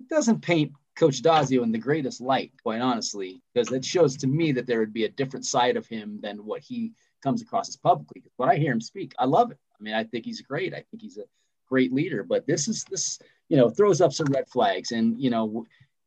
[0.00, 4.26] it doesn't paint Coach Dazio in the greatest light, quite honestly, because it shows to
[4.26, 7.70] me that there would be a different side of him than what he comes across
[7.70, 8.22] as publicly.
[8.36, 9.56] When I hear him speak, I love it.
[9.72, 10.74] I mean, I think he's great.
[10.74, 11.24] I think he's a
[11.66, 12.22] great leader.
[12.22, 14.92] But this is this, you know, throws up some red flags.
[14.92, 15.64] And you know,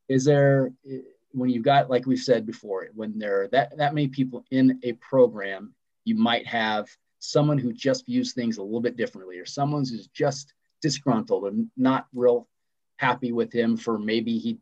[0.09, 0.99] is there eh,
[1.31, 4.79] when you've got like we've said before, when there are that that many people in
[4.83, 5.73] a program,
[6.05, 10.07] you might have someone who just views things a little bit differently, or someone who's
[10.13, 10.53] just
[10.83, 12.47] disgruntled and not real
[12.97, 14.59] happy with him for maybe he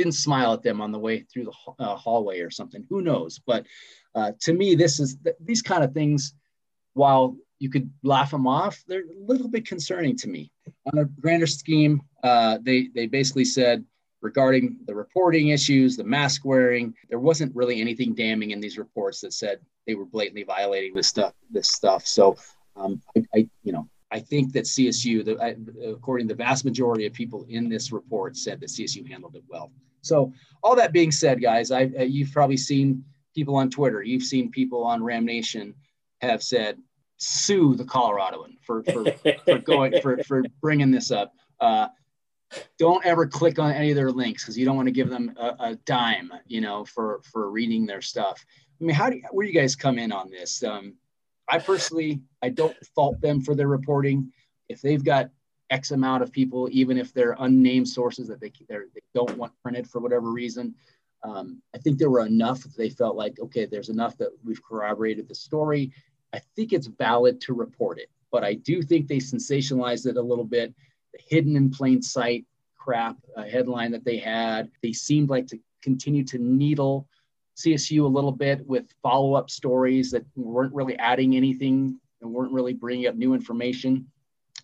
[0.00, 2.86] didn't smile at them on the way through the uh, hallway or something.
[2.88, 3.38] Who knows?
[3.38, 3.66] But
[4.14, 6.34] uh, to me, this is these kind of things.
[6.94, 10.50] While you could laugh them off, they're a little bit concerning to me.
[10.90, 13.84] On a grander scheme, uh, they they basically said
[14.22, 19.20] regarding the reporting issues, the mask wearing, there wasn't really anything damning in these reports
[19.20, 21.34] that said they were blatantly violating this stuff.
[21.50, 22.06] This stuff.
[22.06, 22.36] So,
[22.76, 27.06] um, I, I, you know, I think that CSU, the, according to the vast majority
[27.06, 29.70] of people in this report, said that CSU handled it well.
[30.02, 30.32] So,
[30.62, 34.50] all that being said, guys, I, uh, you've probably seen people on Twitter, you've seen
[34.50, 35.74] people on Ram Nation
[36.20, 36.78] have said,
[37.16, 39.04] sue the Coloradoan for for,
[39.44, 41.34] for going for for bringing this up.
[41.60, 41.88] Uh,
[42.78, 45.32] don't ever click on any of their links because you don't want to give them
[45.36, 48.44] a, a, dime, you know, for for reading their stuff.
[48.80, 50.62] I mean, how do you, where do you guys come in on this?
[50.64, 50.96] Um,
[51.48, 54.32] I personally, I don't fault them for their reporting.
[54.68, 55.30] If they've got
[55.70, 59.88] X amount of people, even if they're unnamed sources that they they don't want printed
[59.88, 60.74] for whatever reason,
[61.22, 64.62] um, I think there were enough that they felt like, okay, there's enough that we've
[64.62, 65.92] corroborated the story.
[66.32, 70.22] I think it's valid to report it, but I do think they sensationalized it a
[70.22, 70.74] little bit
[71.12, 74.70] the hidden in plain sight crap uh, headline that they had.
[74.82, 77.08] They seemed like to continue to needle
[77.56, 82.52] CSU a little bit with follow up stories that weren't really adding anything and weren't
[82.52, 84.06] really bringing up new information.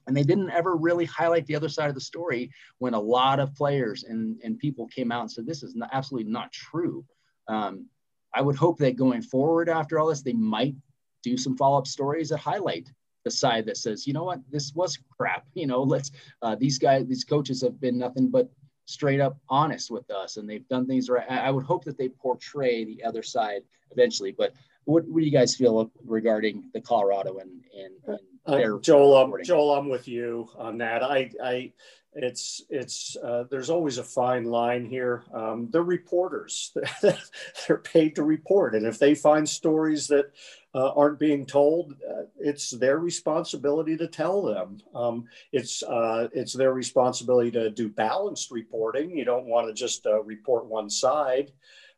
[0.06, 3.40] And they didn't ever really highlight the other side of the story when a lot
[3.40, 7.04] of players and, and people came out and said, this is not, absolutely not true.
[7.48, 7.86] Um,
[8.34, 10.74] I would hope that going forward after all this, they might
[11.22, 12.88] do some follow up stories that highlight
[13.24, 15.44] the side that says, you know what, this was crap.
[15.54, 16.10] You know, let's
[16.42, 18.50] uh, these guys, these coaches have been nothing but
[18.84, 21.28] straight up honest with us, and they've done things right.
[21.28, 24.32] I would hope that they portray the other side eventually.
[24.36, 24.52] But
[24.84, 29.16] what, what do you guys feel regarding the Coloradoan and, and uh, Joel?
[29.16, 31.02] I'm, Joel, I'm with you on that.
[31.02, 31.72] I I
[32.16, 35.24] it's it's uh, there's always a fine line here.
[35.34, 36.74] Um, they're reporters;
[37.68, 40.32] they're paid to report, and if they find stories that
[40.74, 44.78] uh, aren't being told, uh, it's their responsibility to tell them.
[44.94, 49.16] Um, it's uh, it's their responsibility to do balanced reporting.
[49.16, 51.52] You don't want to just uh, report one side,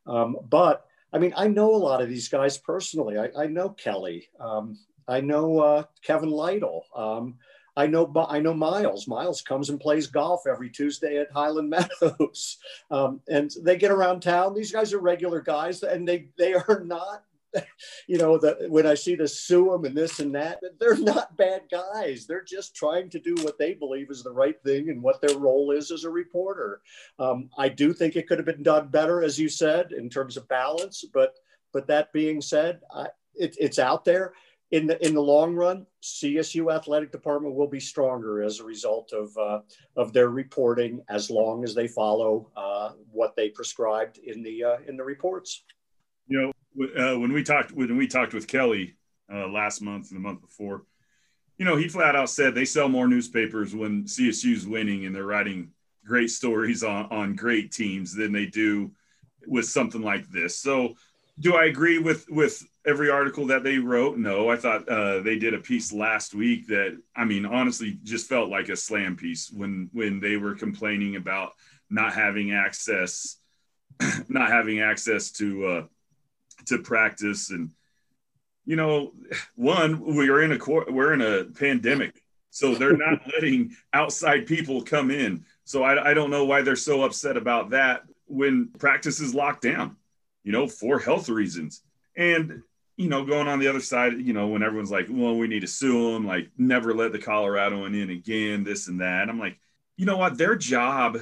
[0.06, 3.18] um, but I mean, I know a lot of these guys personally.
[3.18, 4.28] I, I know Kelly.
[4.40, 4.78] Um,
[5.09, 6.85] I know uh, Kevin Lytle.
[6.94, 7.37] Um,
[7.79, 9.07] I know I know Miles.
[9.07, 11.71] Miles comes and plays golf every Tuesday at Highland
[12.03, 12.59] Meadows,
[12.90, 14.53] um, and they get around town.
[14.53, 17.25] These guys are regular guys, and they they are not.
[18.07, 21.37] You know, the, when I see the sue them and this and that, they're not
[21.37, 22.27] bad guys.
[22.27, 25.37] They're just trying to do what they believe is the right thing and what their
[25.37, 26.81] role is as a reporter.
[27.18, 30.37] Um, I do think it could have been done better, as you said, in terms
[30.37, 31.05] of balance.
[31.12, 31.37] But
[31.73, 34.35] but that being said, I, it, it's out there
[34.70, 39.12] in the in the long run, CSU athletic department will be stronger as a result
[39.12, 39.61] of uh,
[39.96, 44.76] of their reporting, as long as they follow uh, what they prescribed in the uh,
[44.87, 45.64] in the reports.
[46.26, 48.96] You know, uh, when we talked when we talked with Kelly
[49.33, 50.85] uh, last month and the month before,
[51.57, 55.24] you know, he flat out said they sell more newspapers when CSU's winning and they're
[55.24, 55.70] writing
[56.04, 58.90] great stories on on great teams than they do
[59.46, 60.61] with something like this.
[60.61, 60.94] So
[61.40, 64.18] do I agree with with every article that they wrote?
[64.18, 68.29] No, I thought uh, they did a piece last week that I mean, honestly, just
[68.29, 71.53] felt like a slam piece when when they were complaining about
[71.90, 73.37] not having access,
[74.29, 75.83] not having access to uh,
[76.66, 77.70] to practice, and
[78.64, 79.12] you know,
[79.55, 80.59] one we are in a
[80.90, 85.44] we're in a pandemic, so they're not letting outside people come in.
[85.64, 89.62] So I, I don't know why they're so upset about that when practice is locked
[89.62, 89.96] down
[90.48, 91.83] you know, for health reasons.
[92.16, 92.62] And,
[92.98, 95.61] you know, going on the other side, you know, when everyone's like, well, we need
[95.61, 99.28] to sue them, like, never let the Coloradoan in again, this and that.
[99.28, 99.56] I'm like,
[99.96, 100.37] you know what?
[100.37, 101.18] Their job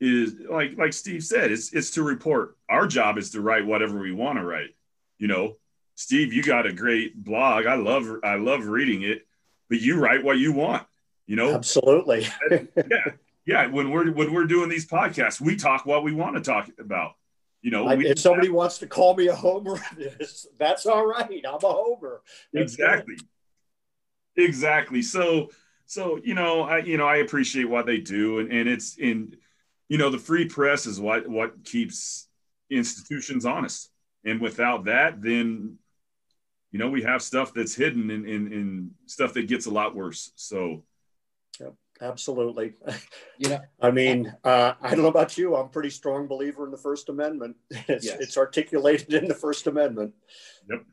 [0.00, 2.56] is like, like Steve said, it's, it's to report.
[2.68, 4.76] Our job is to write whatever we want to write.
[5.18, 5.56] You know,
[5.96, 7.66] Steve, you got a great blog.
[7.66, 9.26] I love, I love reading it,
[9.68, 10.86] but you write what you want,
[11.26, 11.52] you know?
[11.52, 12.28] Absolutely.
[12.50, 13.06] yeah.
[13.44, 13.66] Yeah.
[13.66, 17.14] When we're, when we're doing these podcasts, we talk what we want to talk about
[17.62, 19.80] you know, I, if somebody have, wants to call me a homer,
[20.58, 21.42] that's all right.
[21.46, 22.22] I'm a homer.
[22.52, 23.16] That's exactly.
[23.16, 24.44] Good.
[24.44, 25.02] Exactly.
[25.02, 25.50] So,
[25.86, 29.36] so you know, I you know I appreciate what they do, and and it's in,
[29.88, 32.28] you know, the free press is what what keeps
[32.70, 33.90] institutions honest,
[34.24, 35.78] and without that, then,
[36.70, 39.70] you know, we have stuff that's hidden and in, in, in stuff that gets a
[39.70, 40.32] lot worse.
[40.36, 40.84] So,
[42.00, 42.74] absolutely.
[43.38, 45.56] You know, I mean, uh, I don't know about you.
[45.56, 47.56] I'm a pretty strong believer in the First Amendment.
[47.88, 48.18] It's, yes.
[48.20, 50.14] it's articulated in the First Amendment.
[50.70, 50.84] Yep.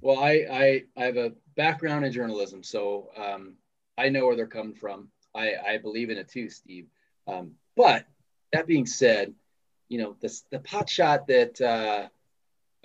[0.00, 3.54] Well, I, I, I have a background in journalism, so um,
[3.98, 5.08] I know where they're coming from.
[5.34, 6.86] I, I believe in it too, Steve.
[7.26, 8.06] Um, but
[8.52, 9.34] that being said,
[9.88, 12.08] you know, the, the pot shot that uh,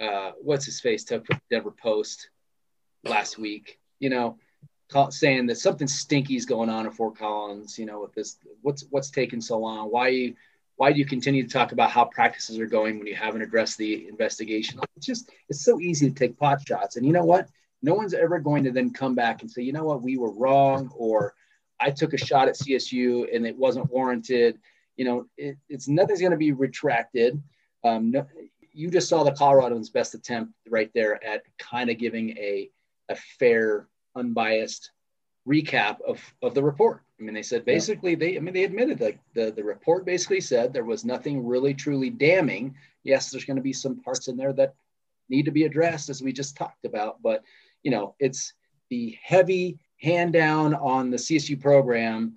[0.04, 2.30] uh, what's his face took for Denver Post
[3.04, 4.38] last week, you know,
[5.10, 7.78] saying that something stinky is going on in Fort Collins.
[7.78, 9.88] You know, with this, what's what's taking so long?
[9.90, 10.34] Why
[10.78, 13.78] why do you continue to talk about how practices are going when you haven't addressed
[13.78, 14.80] the investigation?
[14.98, 17.50] It's just it's so easy to take pot shots, and you know what?
[17.82, 20.32] No one's ever going to then come back and say, you know what, we were
[20.32, 21.36] wrong, or
[21.80, 24.60] I took a shot at CSU and it wasn't warranted.
[24.96, 27.42] You know, it, it's nothing's going to be retracted.
[27.84, 28.26] Um, no,
[28.72, 32.70] you just saw the Coloradoan's best attempt right there at kind of giving a
[33.10, 34.92] a fair unbiased
[35.48, 37.02] recap of, of the report.
[37.20, 38.18] I mean, they said basically yeah.
[38.18, 41.74] they, I mean, they admitted like the, the report basically said there was nothing really
[41.74, 42.76] truly damning.
[43.04, 44.74] Yes, there's going to be some parts in there that
[45.30, 47.44] need to be addressed as we just talked about, but
[47.84, 48.54] you know, it's
[48.90, 52.36] the heavy hand down on the CSU program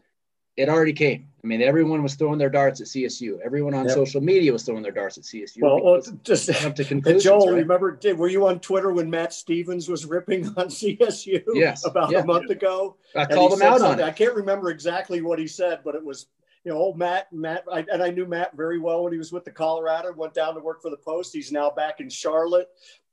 [0.57, 1.28] it already came.
[1.42, 3.38] I mean, everyone was throwing their darts at CSU.
[3.44, 3.94] Everyone on yep.
[3.94, 5.61] social media was throwing their darts at CSU.
[5.61, 7.22] Well, just come to conclusions.
[7.22, 7.59] Joel, right?
[7.59, 11.87] remember, did, were you on Twitter when Matt Stevens was ripping on CSU yes.
[11.87, 12.20] about yeah.
[12.20, 12.96] a month ago?
[13.14, 14.03] I called him out on it.
[14.03, 16.27] I can't remember exactly what he said, but it was,
[16.64, 19.31] you know, old Matt, Matt, I, and I knew Matt very well when he was
[19.31, 21.33] with the Colorado, went down to work for the Post.
[21.33, 22.68] He's now back in Charlotte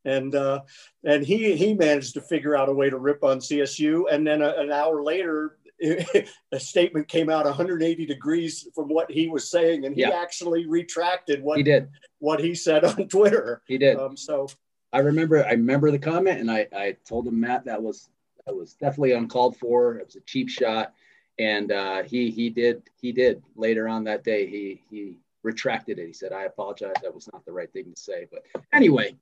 [0.05, 0.61] and uh,
[1.03, 4.03] and he he managed to figure out a way to rip on CSU.
[4.11, 5.57] And then a, an hour later,
[6.51, 10.11] a statement came out 180 degrees from what he was saying, and he yeah.
[10.11, 13.61] actually retracted what he did, what he said on Twitter.
[13.67, 13.97] He did.
[13.97, 14.47] Um, so
[14.93, 18.09] I remember, I remember the comment, and I, I told him Matt that was
[18.45, 19.97] that was definitely uncalled for.
[19.97, 20.93] It was a cheap shot,
[21.39, 26.07] and uh, he he did he did later on that day he he retracted it.
[26.07, 26.95] He said, "I apologize.
[27.01, 29.15] That was not the right thing to say." But anyway,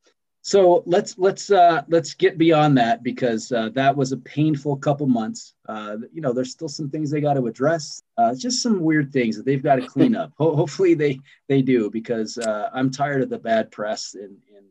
[0.45, 5.07] so let's let's uh, let's get beyond that because uh, that was a painful couple
[5.07, 5.53] months.
[5.69, 8.03] Uh, you know, there's still some things they got to address.
[8.17, 10.33] Uh, just some weird things that they've got to clean up.
[10.37, 14.65] Ho- hopefully they they do because uh, I'm tired of the bad press and, and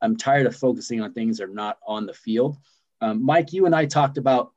[0.00, 2.58] I'm tired of focusing on things that are not on the field.
[3.00, 4.52] Um, Mike, you and I talked about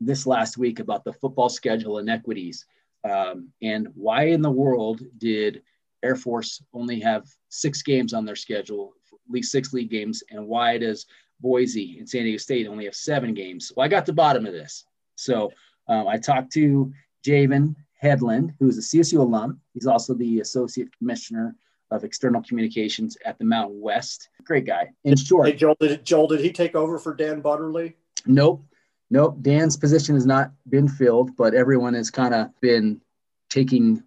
[0.00, 2.66] this last week about the football schedule inequities
[3.08, 5.62] um, and why in the world did
[6.02, 8.94] Air Force only have six games on their schedule
[9.32, 11.06] league six league games, and why does
[11.40, 13.72] Boise and San Diego State only have seven games?
[13.76, 14.84] Well, I got the bottom of this.
[15.16, 15.50] So
[15.88, 16.92] um, I talked to
[17.24, 19.60] Javan Hedlund, who is a CSU alum.
[19.74, 21.54] He's also the associate commissioner
[21.90, 24.30] of external communications at the Mountain West.
[24.44, 24.90] Great guy.
[25.04, 27.96] In short, hey, Joel, did, Joel, did he take over for Dan Butterly?
[28.26, 28.64] Nope.
[29.10, 29.36] Nope.
[29.42, 33.00] Dan's position has not been filled, but everyone has kind of been
[33.50, 34.02] taking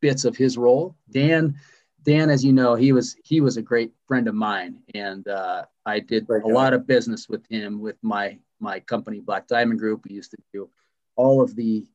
[0.00, 0.96] bits of his role.
[1.10, 1.56] Dan
[2.02, 5.64] Dan, as you know, he was he was a great friend of mine, and uh,
[5.84, 10.04] I did a lot of business with him with my my company, Black Diamond Group,
[10.04, 10.70] we used to do
[11.16, 11.86] all of the,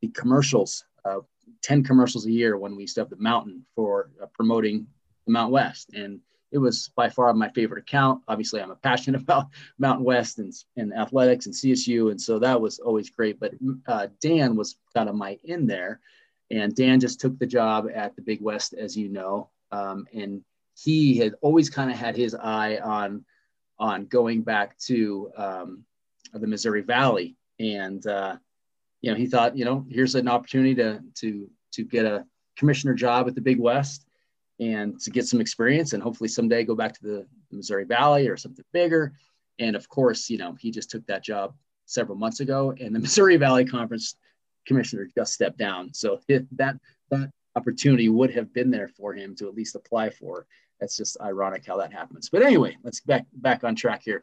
[0.00, 1.20] the commercials, uh,
[1.62, 4.86] 10 commercials a year when we used to have the mountain for uh, promoting
[5.26, 5.90] the Mount West.
[5.94, 8.22] And it was by far my favorite account.
[8.28, 9.48] Obviously, I'm a passionate about
[9.78, 12.10] Mountain West and, and athletics and CSU.
[12.10, 13.38] And so that was always great.
[13.38, 13.52] But
[13.86, 16.00] uh, Dan was kind of my in there.
[16.50, 19.50] And Dan just took the job at the Big West, as you know.
[19.74, 20.42] Um, and
[20.76, 23.24] he had always kind of had his eye on
[23.78, 25.84] on going back to um,
[26.32, 28.36] the Missouri Valley, and uh,
[29.00, 32.24] you know he thought, you know, here's an opportunity to to to get a
[32.56, 34.06] commissioner job at the Big West
[34.60, 38.36] and to get some experience, and hopefully someday go back to the, Missouri Valley or
[38.36, 39.12] something bigger.
[39.60, 41.54] And of course, you know, he just took that job
[41.86, 44.16] several months ago, and the Missouri Valley Conference
[44.66, 45.94] commissioner just stepped down.
[45.94, 50.46] So that that opportunity would have been there for him to at least apply for.
[50.80, 52.28] That's just ironic how that happens.
[52.28, 54.22] But anyway, let's back back on track here.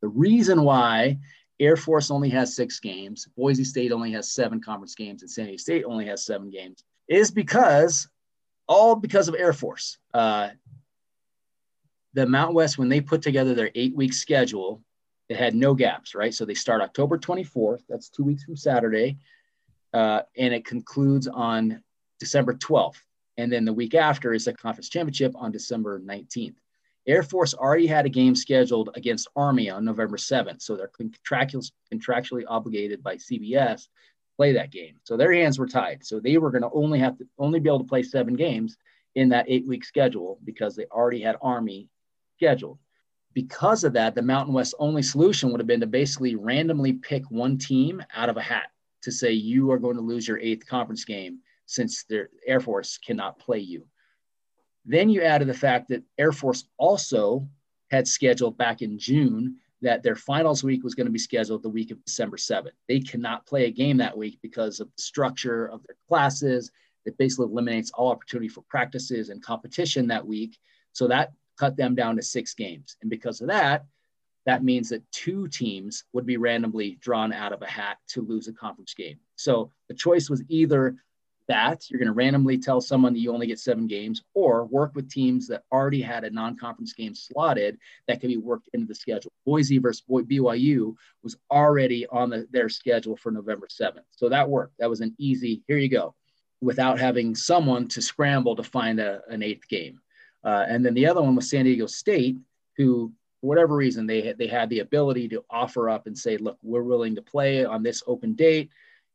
[0.00, 1.18] The reason why
[1.60, 5.46] Air Force only has six games, Boise State only has seven conference games, and San
[5.46, 8.08] Diego State only has seven games is because
[8.66, 9.98] all because of Air Force.
[10.12, 10.50] Uh,
[12.14, 14.82] the Mount West, when they put together their eight week schedule,
[15.28, 16.32] it had no gaps, right?
[16.32, 19.18] So they start October 24th, that's two weeks from Saturday,
[19.92, 21.82] uh, and it concludes on
[22.18, 23.00] December 12th.
[23.36, 26.56] And then the week after is the conference championship on December 19th.
[27.06, 30.60] Air Force already had a game scheduled against Army on November 7th.
[30.60, 33.88] So they're contractually, obligated by CBS to
[34.36, 34.96] play that game.
[35.04, 36.04] So their hands were tied.
[36.04, 38.76] So they were going to only have to only be able to play seven games
[39.14, 41.88] in that eight week schedule because they already had Army
[42.36, 42.78] scheduled.
[43.32, 47.30] Because of that, the Mountain West only solution would have been to basically randomly pick
[47.30, 48.70] one team out of a hat
[49.02, 51.38] to say you are going to lose your eighth conference game
[51.68, 53.84] since the Air Force cannot play you.
[54.86, 57.46] Then you added the fact that Air Force also
[57.90, 61.68] had scheduled back in June that their finals week was going to be scheduled the
[61.68, 62.72] week of December 7th.
[62.88, 66.72] They cannot play a game that week because of the structure of their classes.
[67.04, 70.58] It basically eliminates all opportunity for practices and competition that week.
[70.94, 72.96] So that cut them down to six games.
[73.02, 73.84] And because of that,
[74.46, 78.48] that means that two teams would be randomly drawn out of a hat to lose
[78.48, 79.18] a conference game.
[79.36, 80.96] So the choice was either
[81.48, 84.94] that you're going to randomly tell someone that you only get seven games or work
[84.94, 88.94] with teams that already had a non-conference game slotted that can be worked into the
[88.94, 89.32] schedule.
[89.46, 94.74] Boise versus byu was already on the, their schedule for november 7th so that worked.
[94.78, 96.14] That was an easy here you go
[96.60, 100.00] without having someone to scramble to find a, an eighth game.
[100.44, 102.36] Uh, and then the other one was san diego state
[102.76, 106.58] who for whatever reason they they had the ability to offer up and say look
[106.62, 108.70] we're willing to play on this open date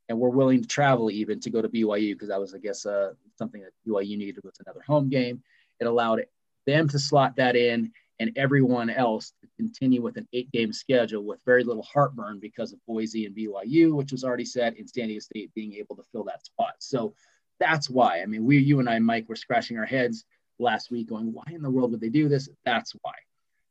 [0.10, 2.86] and we're willing to travel even to go to BYU because that was, I guess,
[2.86, 5.42] uh, something that BYU needed was another home game.
[5.80, 6.26] It allowed
[6.66, 11.24] them to slot that in and everyone else to continue with an eight game schedule
[11.24, 15.08] with very little heartburn because of Boise and BYU, which was already set, and San
[15.08, 16.76] Diego State being able to fill that spot.
[16.80, 17.16] So
[17.60, 18.22] that's why.
[18.22, 20.26] I mean, we, you and I, Mike, were scratching our heads
[20.60, 22.50] last week going, why in the world would they do this?
[22.66, 23.14] That's why.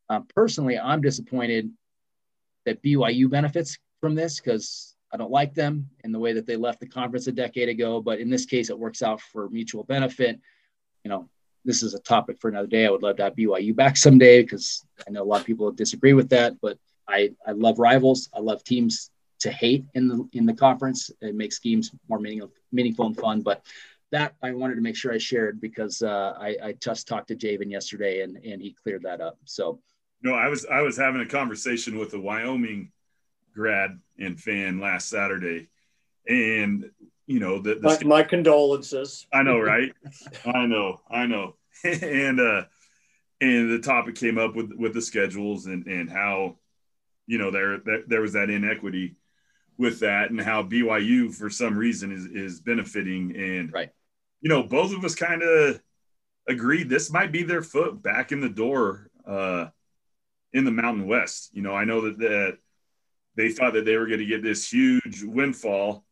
[0.08, 1.70] Um, personally, I'm disappointed
[2.66, 6.56] that BYU benefits from this because I don't like them in the way that they
[6.56, 9.84] left the conference a decade ago, but in this case, it works out for mutual
[9.84, 10.40] benefit.
[11.04, 11.28] You know,
[11.64, 12.86] this is a topic for another day.
[12.86, 15.70] I would love to have BYU back someday because I know a lot of people
[15.70, 18.30] disagree with that, but I, I love rivals.
[18.32, 19.10] I love teams
[19.40, 21.10] to hate in the in the conference.
[21.20, 23.42] It makes games more meaningful, meaningful and fun.
[23.42, 23.62] But
[24.12, 27.36] that I wanted to make sure I shared because uh, I, I just talked to
[27.36, 29.38] Javen yesterday and and he cleared that up.
[29.44, 29.80] So
[30.22, 32.92] no, I was I was having a conversation with a Wyoming
[33.54, 35.68] grad and fan last Saturday,
[36.28, 36.90] and
[37.26, 39.26] you know the, the my, my, condolences.
[39.32, 39.92] I know, right?
[40.44, 42.64] I know, I know, and uh,
[43.40, 46.56] and the topic came up with with the schedules and and how
[47.26, 49.16] you know there there, there was that inequity
[49.78, 53.90] with that and how BYU for some reason is is benefiting and right.
[54.42, 55.80] You know, both of us kind of
[56.48, 59.66] agreed this might be their foot back in the door uh,
[60.52, 61.50] in the Mountain West.
[61.52, 62.58] You know, I know that that
[63.36, 66.04] they thought that they were going to get this huge windfall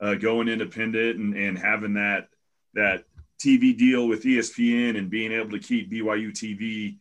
[0.00, 2.28] uh, going independent and, and having that
[2.74, 3.04] that
[3.38, 6.96] TV deal with ESPN and being able to keep BYU TV,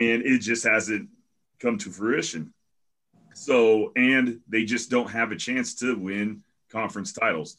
[0.00, 1.08] and it just hasn't
[1.60, 2.52] come to fruition.
[3.34, 7.56] So, and they just don't have a chance to win conference titles.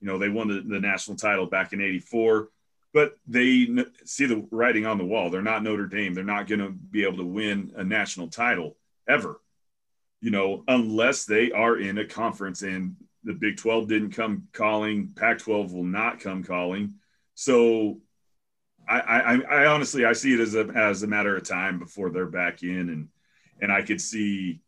[0.00, 2.48] You know, they won the, the national title back in '84,
[2.94, 3.68] but they
[4.04, 5.28] see the writing on the wall.
[5.28, 6.14] They're not Notre Dame.
[6.14, 8.76] They're not going to be able to win a national title
[9.08, 9.40] ever
[10.26, 15.12] you know, unless they are in a conference and the Big 12 didn't come calling,
[15.14, 16.94] Pac 12 will not come calling.
[17.36, 18.00] So
[18.88, 22.10] I, I, I, honestly, I see it as a, as a matter of time before
[22.10, 23.08] they're back in and,
[23.62, 24.58] and I could see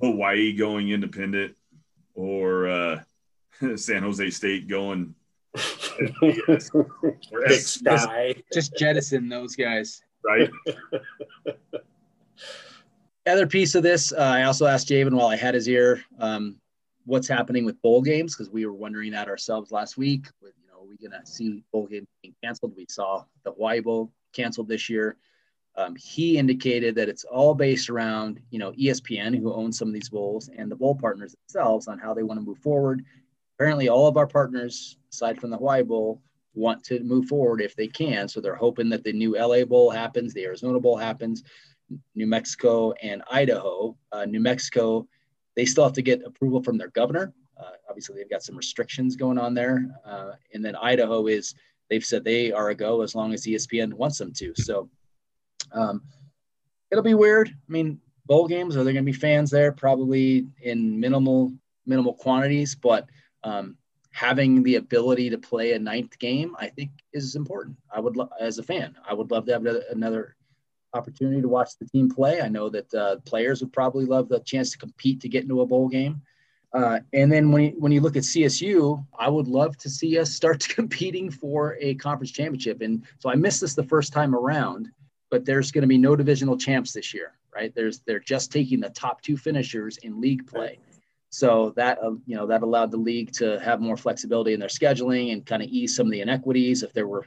[0.00, 1.56] Hawaii going independent
[2.14, 3.00] or uh,
[3.74, 5.16] San Jose State going.
[6.20, 8.36] Big sky.
[8.52, 10.04] Just jettison those guys.
[10.24, 10.50] Right.
[13.26, 16.56] Other piece of this, uh, I also asked Javen while I had his ear, um,
[17.06, 20.26] what's happening with bowl games because we were wondering that ourselves last week.
[20.42, 22.74] With, you know, are we gonna see bowl games being canceled?
[22.76, 25.16] We saw the Hawaii Bowl canceled this year.
[25.76, 29.94] Um, he indicated that it's all based around you know ESPN, who owns some of
[29.94, 33.04] these bowls, and the bowl partners themselves on how they want to move forward.
[33.58, 36.20] Apparently, all of our partners, aside from the Hawaii Bowl,
[36.54, 38.28] want to move forward if they can.
[38.28, 41.42] So they're hoping that the new LA Bowl happens, the Arizona Bowl happens,
[42.14, 43.96] New Mexico and Idaho.
[44.12, 45.06] Uh, New Mexico,
[45.56, 47.32] they still have to get approval from their governor.
[47.58, 49.86] Uh, obviously, they've got some restrictions going on there.
[50.04, 51.54] Uh, and then Idaho is,
[51.88, 54.52] they've said they are a go as long as ESPN wants them to.
[54.56, 54.88] So
[55.72, 56.02] um,
[56.90, 57.48] it'll be weird.
[57.48, 59.72] I mean, bowl games, are there going to be fans there?
[59.72, 61.52] Probably in minimal,
[61.86, 63.08] minimal quantities, but
[63.44, 63.76] um,
[64.12, 67.76] having the ability to play a ninth game, I think is important.
[67.92, 70.36] I would, lo- as a fan, I would love to have another
[70.94, 72.40] opportunity to watch the team play.
[72.40, 75.60] I know that uh, players would probably love the chance to compete to get into
[75.60, 76.22] a bowl game.
[76.72, 80.18] Uh, and then when you, when you look at CSU, I would love to see
[80.18, 82.80] us start competing for a conference championship.
[82.80, 84.88] And so I missed this the first time around,
[85.30, 87.72] but there's going to be no divisional champs this year, right?
[87.74, 90.80] There's they're just taking the top two finishers in league play.
[91.30, 94.68] So that uh, you know that allowed the league to have more flexibility in their
[94.68, 96.82] scheduling and kind of ease some of the inequities.
[96.82, 97.26] If there were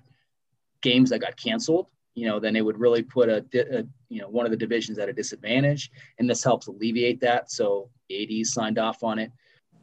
[0.81, 1.87] games that got canceled,
[2.17, 4.97] you know, then it would really put a, a, you know one of the divisions
[4.97, 7.51] at a disadvantage, and this helps alleviate that.
[7.51, 9.31] So ADs signed off on it.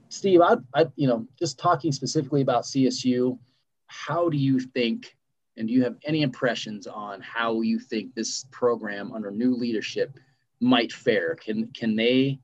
[0.09, 3.39] Steve, I, I you know just talking specifically about CSU,
[3.87, 5.16] how do you think,
[5.57, 10.18] and do you have any impressions on how you think this program under new leadership
[10.59, 11.37] might fare?
[11.37, 12.41] Can can they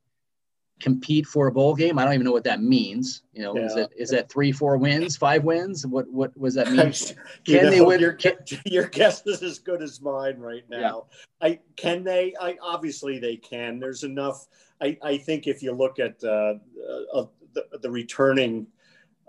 [0.80, 1.98] compete for a bowl game.
[1.98, 3.22] I don't even know what that means.
[3.32, 3.66] You know, yeah.
[3.66, 5.86] is it is that three, four wins, five wins?
[5.86, 6.92] What what was that mean?
[7.44, 8.00] Can know, they win?
[8.00, 11.06] Your, can, your guess is as good as mine right now.
[11.42, 11.48] Yeah.
[11.48, 12.34] I can they?
[12.40, 13.78] I obviously they can.
[13.78, 14.46] There's enough.
[14.80, 16.54] I, I think if you look at uh,
[17.12, 18.66] uh, the, the returning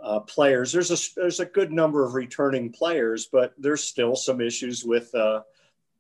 [0.02, 4.42] uh, players, there's a there's a good number of returning players, but there's still some
[4.42, 5.42] issues with uh,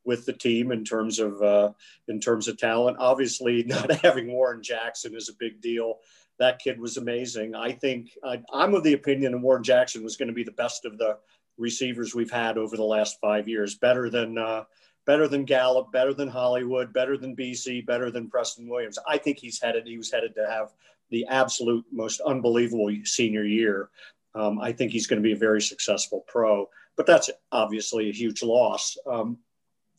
[0.03, 1.71] with the team in terms of uh,
[2.07, 2.97] in terms of talent.
[2.99, 5.99] Obviously, not having Warren Jackson is a big deal.
[6.39, 7.53] That kid was amazing.
[7.55, 8.11] I think
[8.51, 11.17] I'm of the opinion that Warren Jackson was going to be the best of the
[11.57, 13.75] receivers we've had over the last five years.
[13.75, 14.63] Better than uh,
[15.05, 18.97] better than Gallup, better than Hollywood, better than BC, better than Preston Williams.
[19.07, 19.87] I think he's headed.
[19.87, 20.73] He was headed to have
[21.09, 23.89] the absolute most unbelievable senior year.
[24.33, 28.13] Um, I think he's going to be a very successful pro, but that's obviously a
[28.13, 28.97] huge loss.
[29.05, 29.37] Um,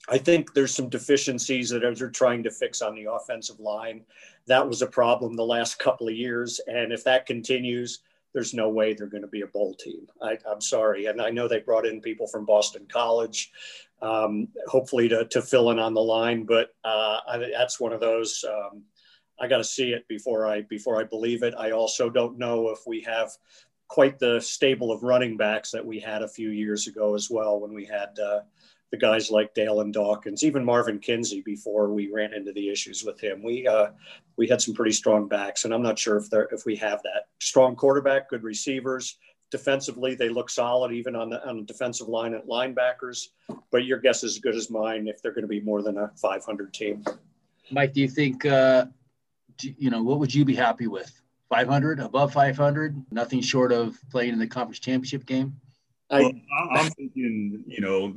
[0.09, 4.05] I think there's some deficiencies that they're trying to fix on the offensive line.
[4.46, 6.61] That was a problem the last couple of years.
[6.66, 8.00] And if that continues,
[8.32, 10.07] there's no way they're going to be a bowl team.
[10.20, 11.07] I, am sorry.
[11.07, 13.53] And I know they brought in people from Boston College,
[14.00, 16.44] um, hopefully to, to fill in on the line.
[16.44, 18.44] But uh, I, that's one of those.
[18.48, 18.82] Um,
[19.38, 21.55] I got to see it before I before I believe it.
[21.59, 23.30] I also don't know if we have
[23.88, 27.61] quite the stable of running backs that we had a few years ago as well
[27.61, 28.40] when we had uh,
[28.93, 33.18] the guys like Dalyn Dawkins, even Marvin Kinsey before we ran into the issues with
[33.18, 33.43] him.
[33.43, 33.88] We uh,
[34.36, 37.03] we had some pretty strong backs, and I'm not sure if they if we have
[37.03, 39.16] that strong quarterback, good receivers.
[39.51, 43.28] Defensively, they look solid even on the on the defensive line at linebackers.
[43.70, 45.97] But your guess is as good as mine if they're going to be more than
[45.97, 47.03] a 500 team.
[47.70, 48.86] Mike, do you think uh,
[49.57, 51.18] do, you know what would you be happy with?
[51.49, 55.55] 500, above 500, nothing short of playing in the conference championship game.
[56.11, 56.32] I, well,
[56.72, 58.14] I'm thinking, you know,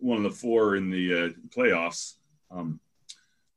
[0.00, 2.14] one of the four in the uh, playoffs.
[2.50, 2.80] Um,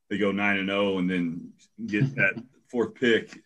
[0.10, 1.54] they go nine and zero, oh and then
[1.86, 3.40] get that fourth pick.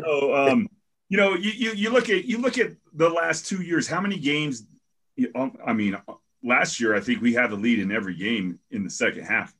[0.00, 0.68] So, um,
[1.08, 3.86] you know, you, you, you look at you look at the last two years.
[3.86, 4.64] How many games?
[5.34, 5.96] Um, I mean,
[6.42, 9.54] last year I think we had the lead in every game in the second half,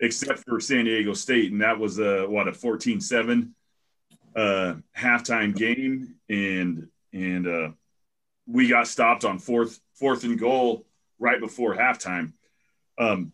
[0.00, 3.50] except for San Diego State, and that was a what a 14-7
[4.36, 7.68] uh, halftime game, and and uh,
[8.46, 10.84] we got stopped on fourth fourth and goal
[11.18, 12.32] right before halftime.
[12.98, 13.32] Um,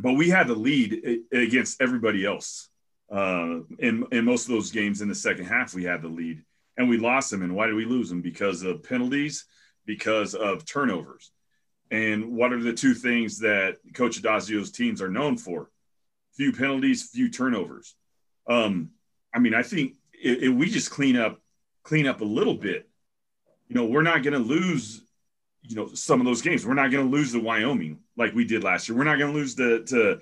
[0.00, 2.68] but we had the lead against everybody else.
[3.10, 6.42] Uh, in, in most of those games in the second half, we had the lead
[6.76, 7.42] and we lost them.
[7.42, 8.22] And why did we lose them?
[8.22, 9.46] Because of penalties,
[9.86, 11.32] because of turnovers.
[11.90, 15.70] And what are the two things that Coach Addazio's teams are known for?
[16.34, 17.96] Few penalties, few turnovers.
[18.48, 18.90] Um,
[19.34, 21.40] I mean, I think if, if we just clean up,
[21.82, 22.88] clean up a little bit,
[23.68, 25.02] you know, we're not going to lose
[25.68, 26.66] you know some of those games.
[26.66, 28.96] We're not going to lose to Wyoming like we did last year.
[28.96, 30.20] We're not going to lose to, to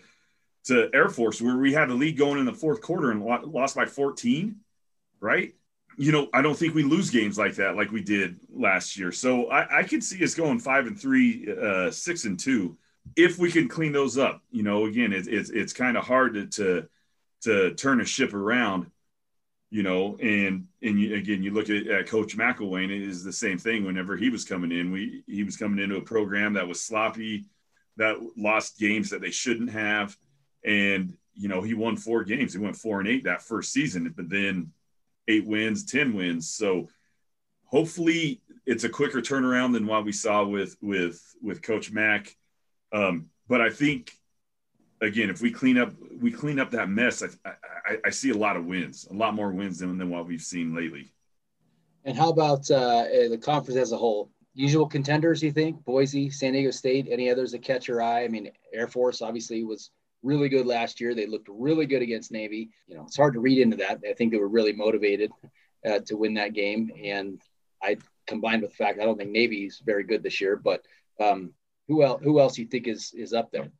[0.65, 3.77] to Air Force where we had the lead going in the fourth quarter and lost
[3.77, 4.57] by 14,
[5.21, 5.55] right?
[5.97, 9.13] You know, I don't think we lose games like that like we did last year.
[9.13, 12.77] So I, I could see us going five and three, uh, six and two
[13.15, 14.43] if we can clean those up.
[14.51, 16.89] You know, again, it's it's, it's kind of hard to, to
[17.43, 18.91] to turn a ship around
[19.71, 23.33] you know, and and you, again, you look at, at Coach McElwain, it is the
[23.33, 23.85] same thing.
[23.85, 27.47] Whenever he was coming in, we he was coming into a program that was sloppy,
[27.97, 30.17] that lost games that they shouldn't have,
[30.65, 32.53] and you know he won four games.
[32.53, 34.73] He went four and eight that first season, but then
[35.29, 36.49] eight wins, ten wins.
[36.49, 36.89] So
[37.65, 42.37] hopefully it's a quicker turnaround than what we saw with with with Coach Mack.
[42.93, 44.13] Um, but I think
[45.01, 47.51] again, if we clean up we clean up that mess, I,
[47.87, 50.41] I, I see a lot of wins, a lot more wins than, than what we've
[50.41, 51.13] seen lately.
[52.05, 54.31] And how about uh, eh, the conference as a whole?
[54.55, 55.85] Usual contenders, you think?
[55.85, 58.25] Boise, San Diego State, any others that catch your eye?
[58.25, 59.91] I mean, Air Force obviously was
[60.23, 61.15] really good last year.
[61.15, 62.71] They looked really good against Navy.
[62.87, 64.01] You know, it's hard to read into that.
[64.09, 65.31] I think they were really motivated
[65.87, 66.91] uh, to win that game.
[67.05, 67.43] And
[67.83, 70.83] I combined with the fact I don't think Navy's very good this year, but
[71.21, 71.53] um,
[71.89, 72.23] who else?
[72.23, 73.71] Who else you think is is up there?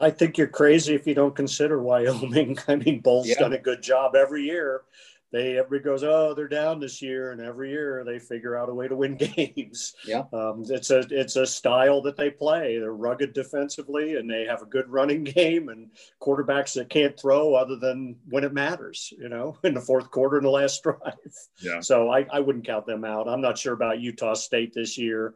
[0.00, 2.58] I think you're crazy if you don't consider Wyoming.
[2.68, 3.38] I mean, Bohl's yeah.
[3.38, 4.82] done a good job every year.
[5.30, 8.74] They everybody goes, oh, they're down this year, and every year they figure out a
[8.74, 9.94] way to win games.
[10.06, 12.78] Yeah, um, it's a it's a style that they play.
[12.78, 15.90] They're rugged defensively, and they have a good running game and
[16.22, 19.12] quarterbacks that can't throw other than when it matters.
[19.18, 21.12] You know, in the fourth quarter in the last drive.
[21.58, 21.80] Yeah.
[21.80, 23.28] So I, I wouldn't count them out.
[23.28, 25.34] I'm not sure about Utah State this year.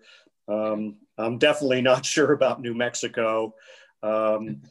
[0.49, 3.55] Um, I'm definitely not sure about New Mexico.
[4.03, 4.63] Um,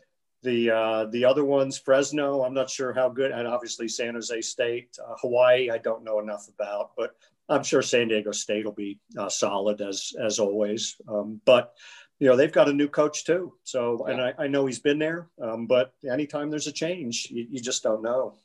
[0.44, 4.42] the uh, the other ones, Fresno, I'm not sure how good, and obviously San Jose
[4.42, 7.16] State, uh, Hawaii, I don't know enough about, but
[7.48, 10.96] I'm sure San Diego State will be uh, solid as as always.
[11.08, 11.74] Um, but
[12.20, 14.14] you know they've got a new coach too, so yeah.
[14.14, 17.60] and I, I, know he's been there, um, but anytime there's a change, you, you
[17.60, 18.36] just don't know.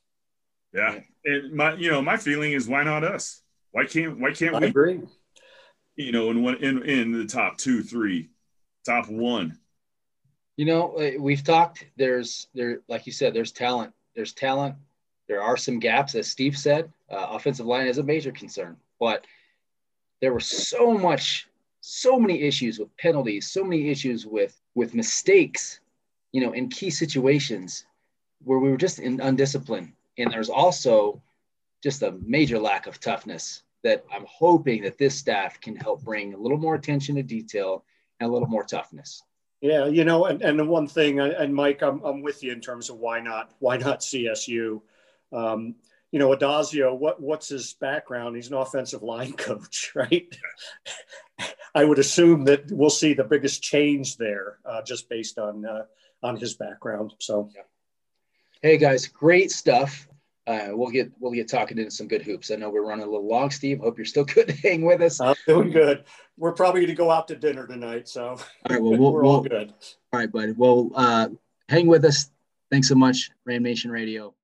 [0.74, 3.40] Yeah, and my you know my feeling is why not us?
[3.72, 4.66] Why can't why can't I we?
[4.66, 5.00] Agree.
[5.96, 8.28] You know, in one in in the top two, three,
[8.84, 9.58] top one
[10.56, 11.86] you know, uh, we've talked.
[11.96, 13.92] There's there, like you said, there's talent.
[14.14, 14.74] There's talent.
[15.28, 16.92] There are some gaps, as Steve said.
[17.10, 19.26] Uh, offensive line is a major concern, but
[20.20, 21.48] there were so much,
[21.80, 25.80] so many issues with penalties, so many issues with with mistakes,
[26.32, 27.86] you know, in key situations
[28.44, 29.92] where we were just in undisciplined.
[30.18, 31.22] And there's also
[31.82, 36.34] just a major lack of toughness that I'm hoping that this staff can help bring
[36.34, 37.84] a little more attention to detail
[38.20, 39.22] and a little more toughness.
[39.60, 42.60] Yeah, you know, and, and the one thing, and Mike, I'm, I'm with you in
[42.60, 44.82] terms of why not why not CSU.
[45.32, 45.76] Um,
[46.12, 48.36] you know, Addazio, what what's his background?
[48.36, 50.26] He's an offensive line coach, right?
[51.74, 55.84] I would assume that we'll see the biggest change there, uh, just based on uh,
[56.22, 57.14] on his background.
[57.18, 57.50] So,
[58.62, 60.06] hey guys, great stuff
[60.46, 62.50] uh, we'll get we'll get talking into some good hoops.
[62.50, 63.80] I know we're running a little long, Steve.
[63.80, 65.20] Hope you're still good to hang with us.
[65.20, 66.04] I'm doing good.
[66.36, 68.38] We're probably going to go out to dinner tonight, so all
[68.70, 68.80] right.
[68.80, 69.72] Well, we'll we're we'll, all good.
[70.12, 70.52] All right, buddy.
[70.52, 71.28] Well, uh,
[71.68, 72.30] hang with us.
[72.70, 74.34] Thanks so much, Ram Nation Radio.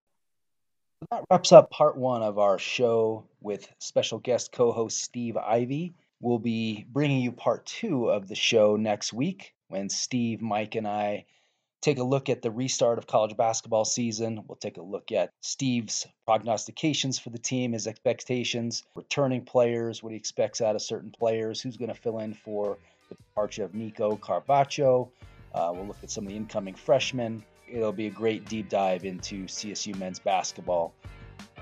[1.11, 5.95] That wraps up part one of our show with special guest co-host Steve Ivy.
[6.21, 10.87] We'll be bringing you part two of the show next week when Steve, Mike, and
[10.87, 11.25] I
[11.83, 14.45] take a look at the restart of college basketball season.
[14.47, 20.13] We'll take a look at Steve's prognostications for the team, his expectations, returning players, what
[20.13, 22.79] he expects out of certain players, who's going to fill in for
[23.09, 25.11] the departure of Nico Carvacho.
[25.53, 27.45] Uh, we'll look at some of the incoming freshmen.
[27.69, 30.95] It'll be a great deep dive into CSU men's basketball.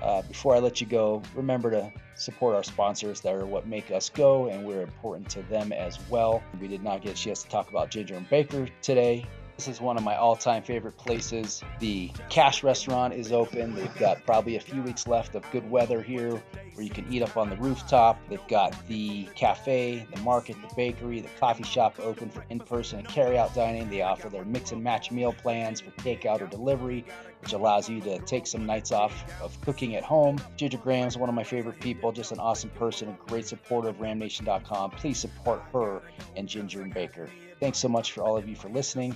[0.01, 3.89] Uh, before I let you go, remember to support our sponsors that are what make
[3.89, 6.43] us go, and we're important to them as well.
[6.59, 9.25] We did not get a chance to talk about Ginger and Baker today.
[9.61, 11.61] This is one of my all-time favorite places.
[11.77, 13.75] The Cache Restaurant is open.
[13.75, 16.41] They've got probably a few weeks left of good weather here
[16.73, 18.19] where you can eat up on the rooftop.
[18.27, 23.07] They've got the cafe, the market, the bakery, the coffee shop open for in-person and
[23.07, 23.87] carry-out dining.
[23.87, 27.05] They offer their mix and match meal plans for takeout or delivery,
[27.39, 30.39] which allows you to take some nights off of cooking at home.
[30.57, 33.97] Ginger Graham's one of my favorite people, just an awesome person, a great supporter of
[33.97, 34.89] RamNation.com.
[34.89, 36.01] Please support her
[36.35, 37.29] and Ginger and Baker.
[37.59, 39.15] Thanks so much for all of you for listening.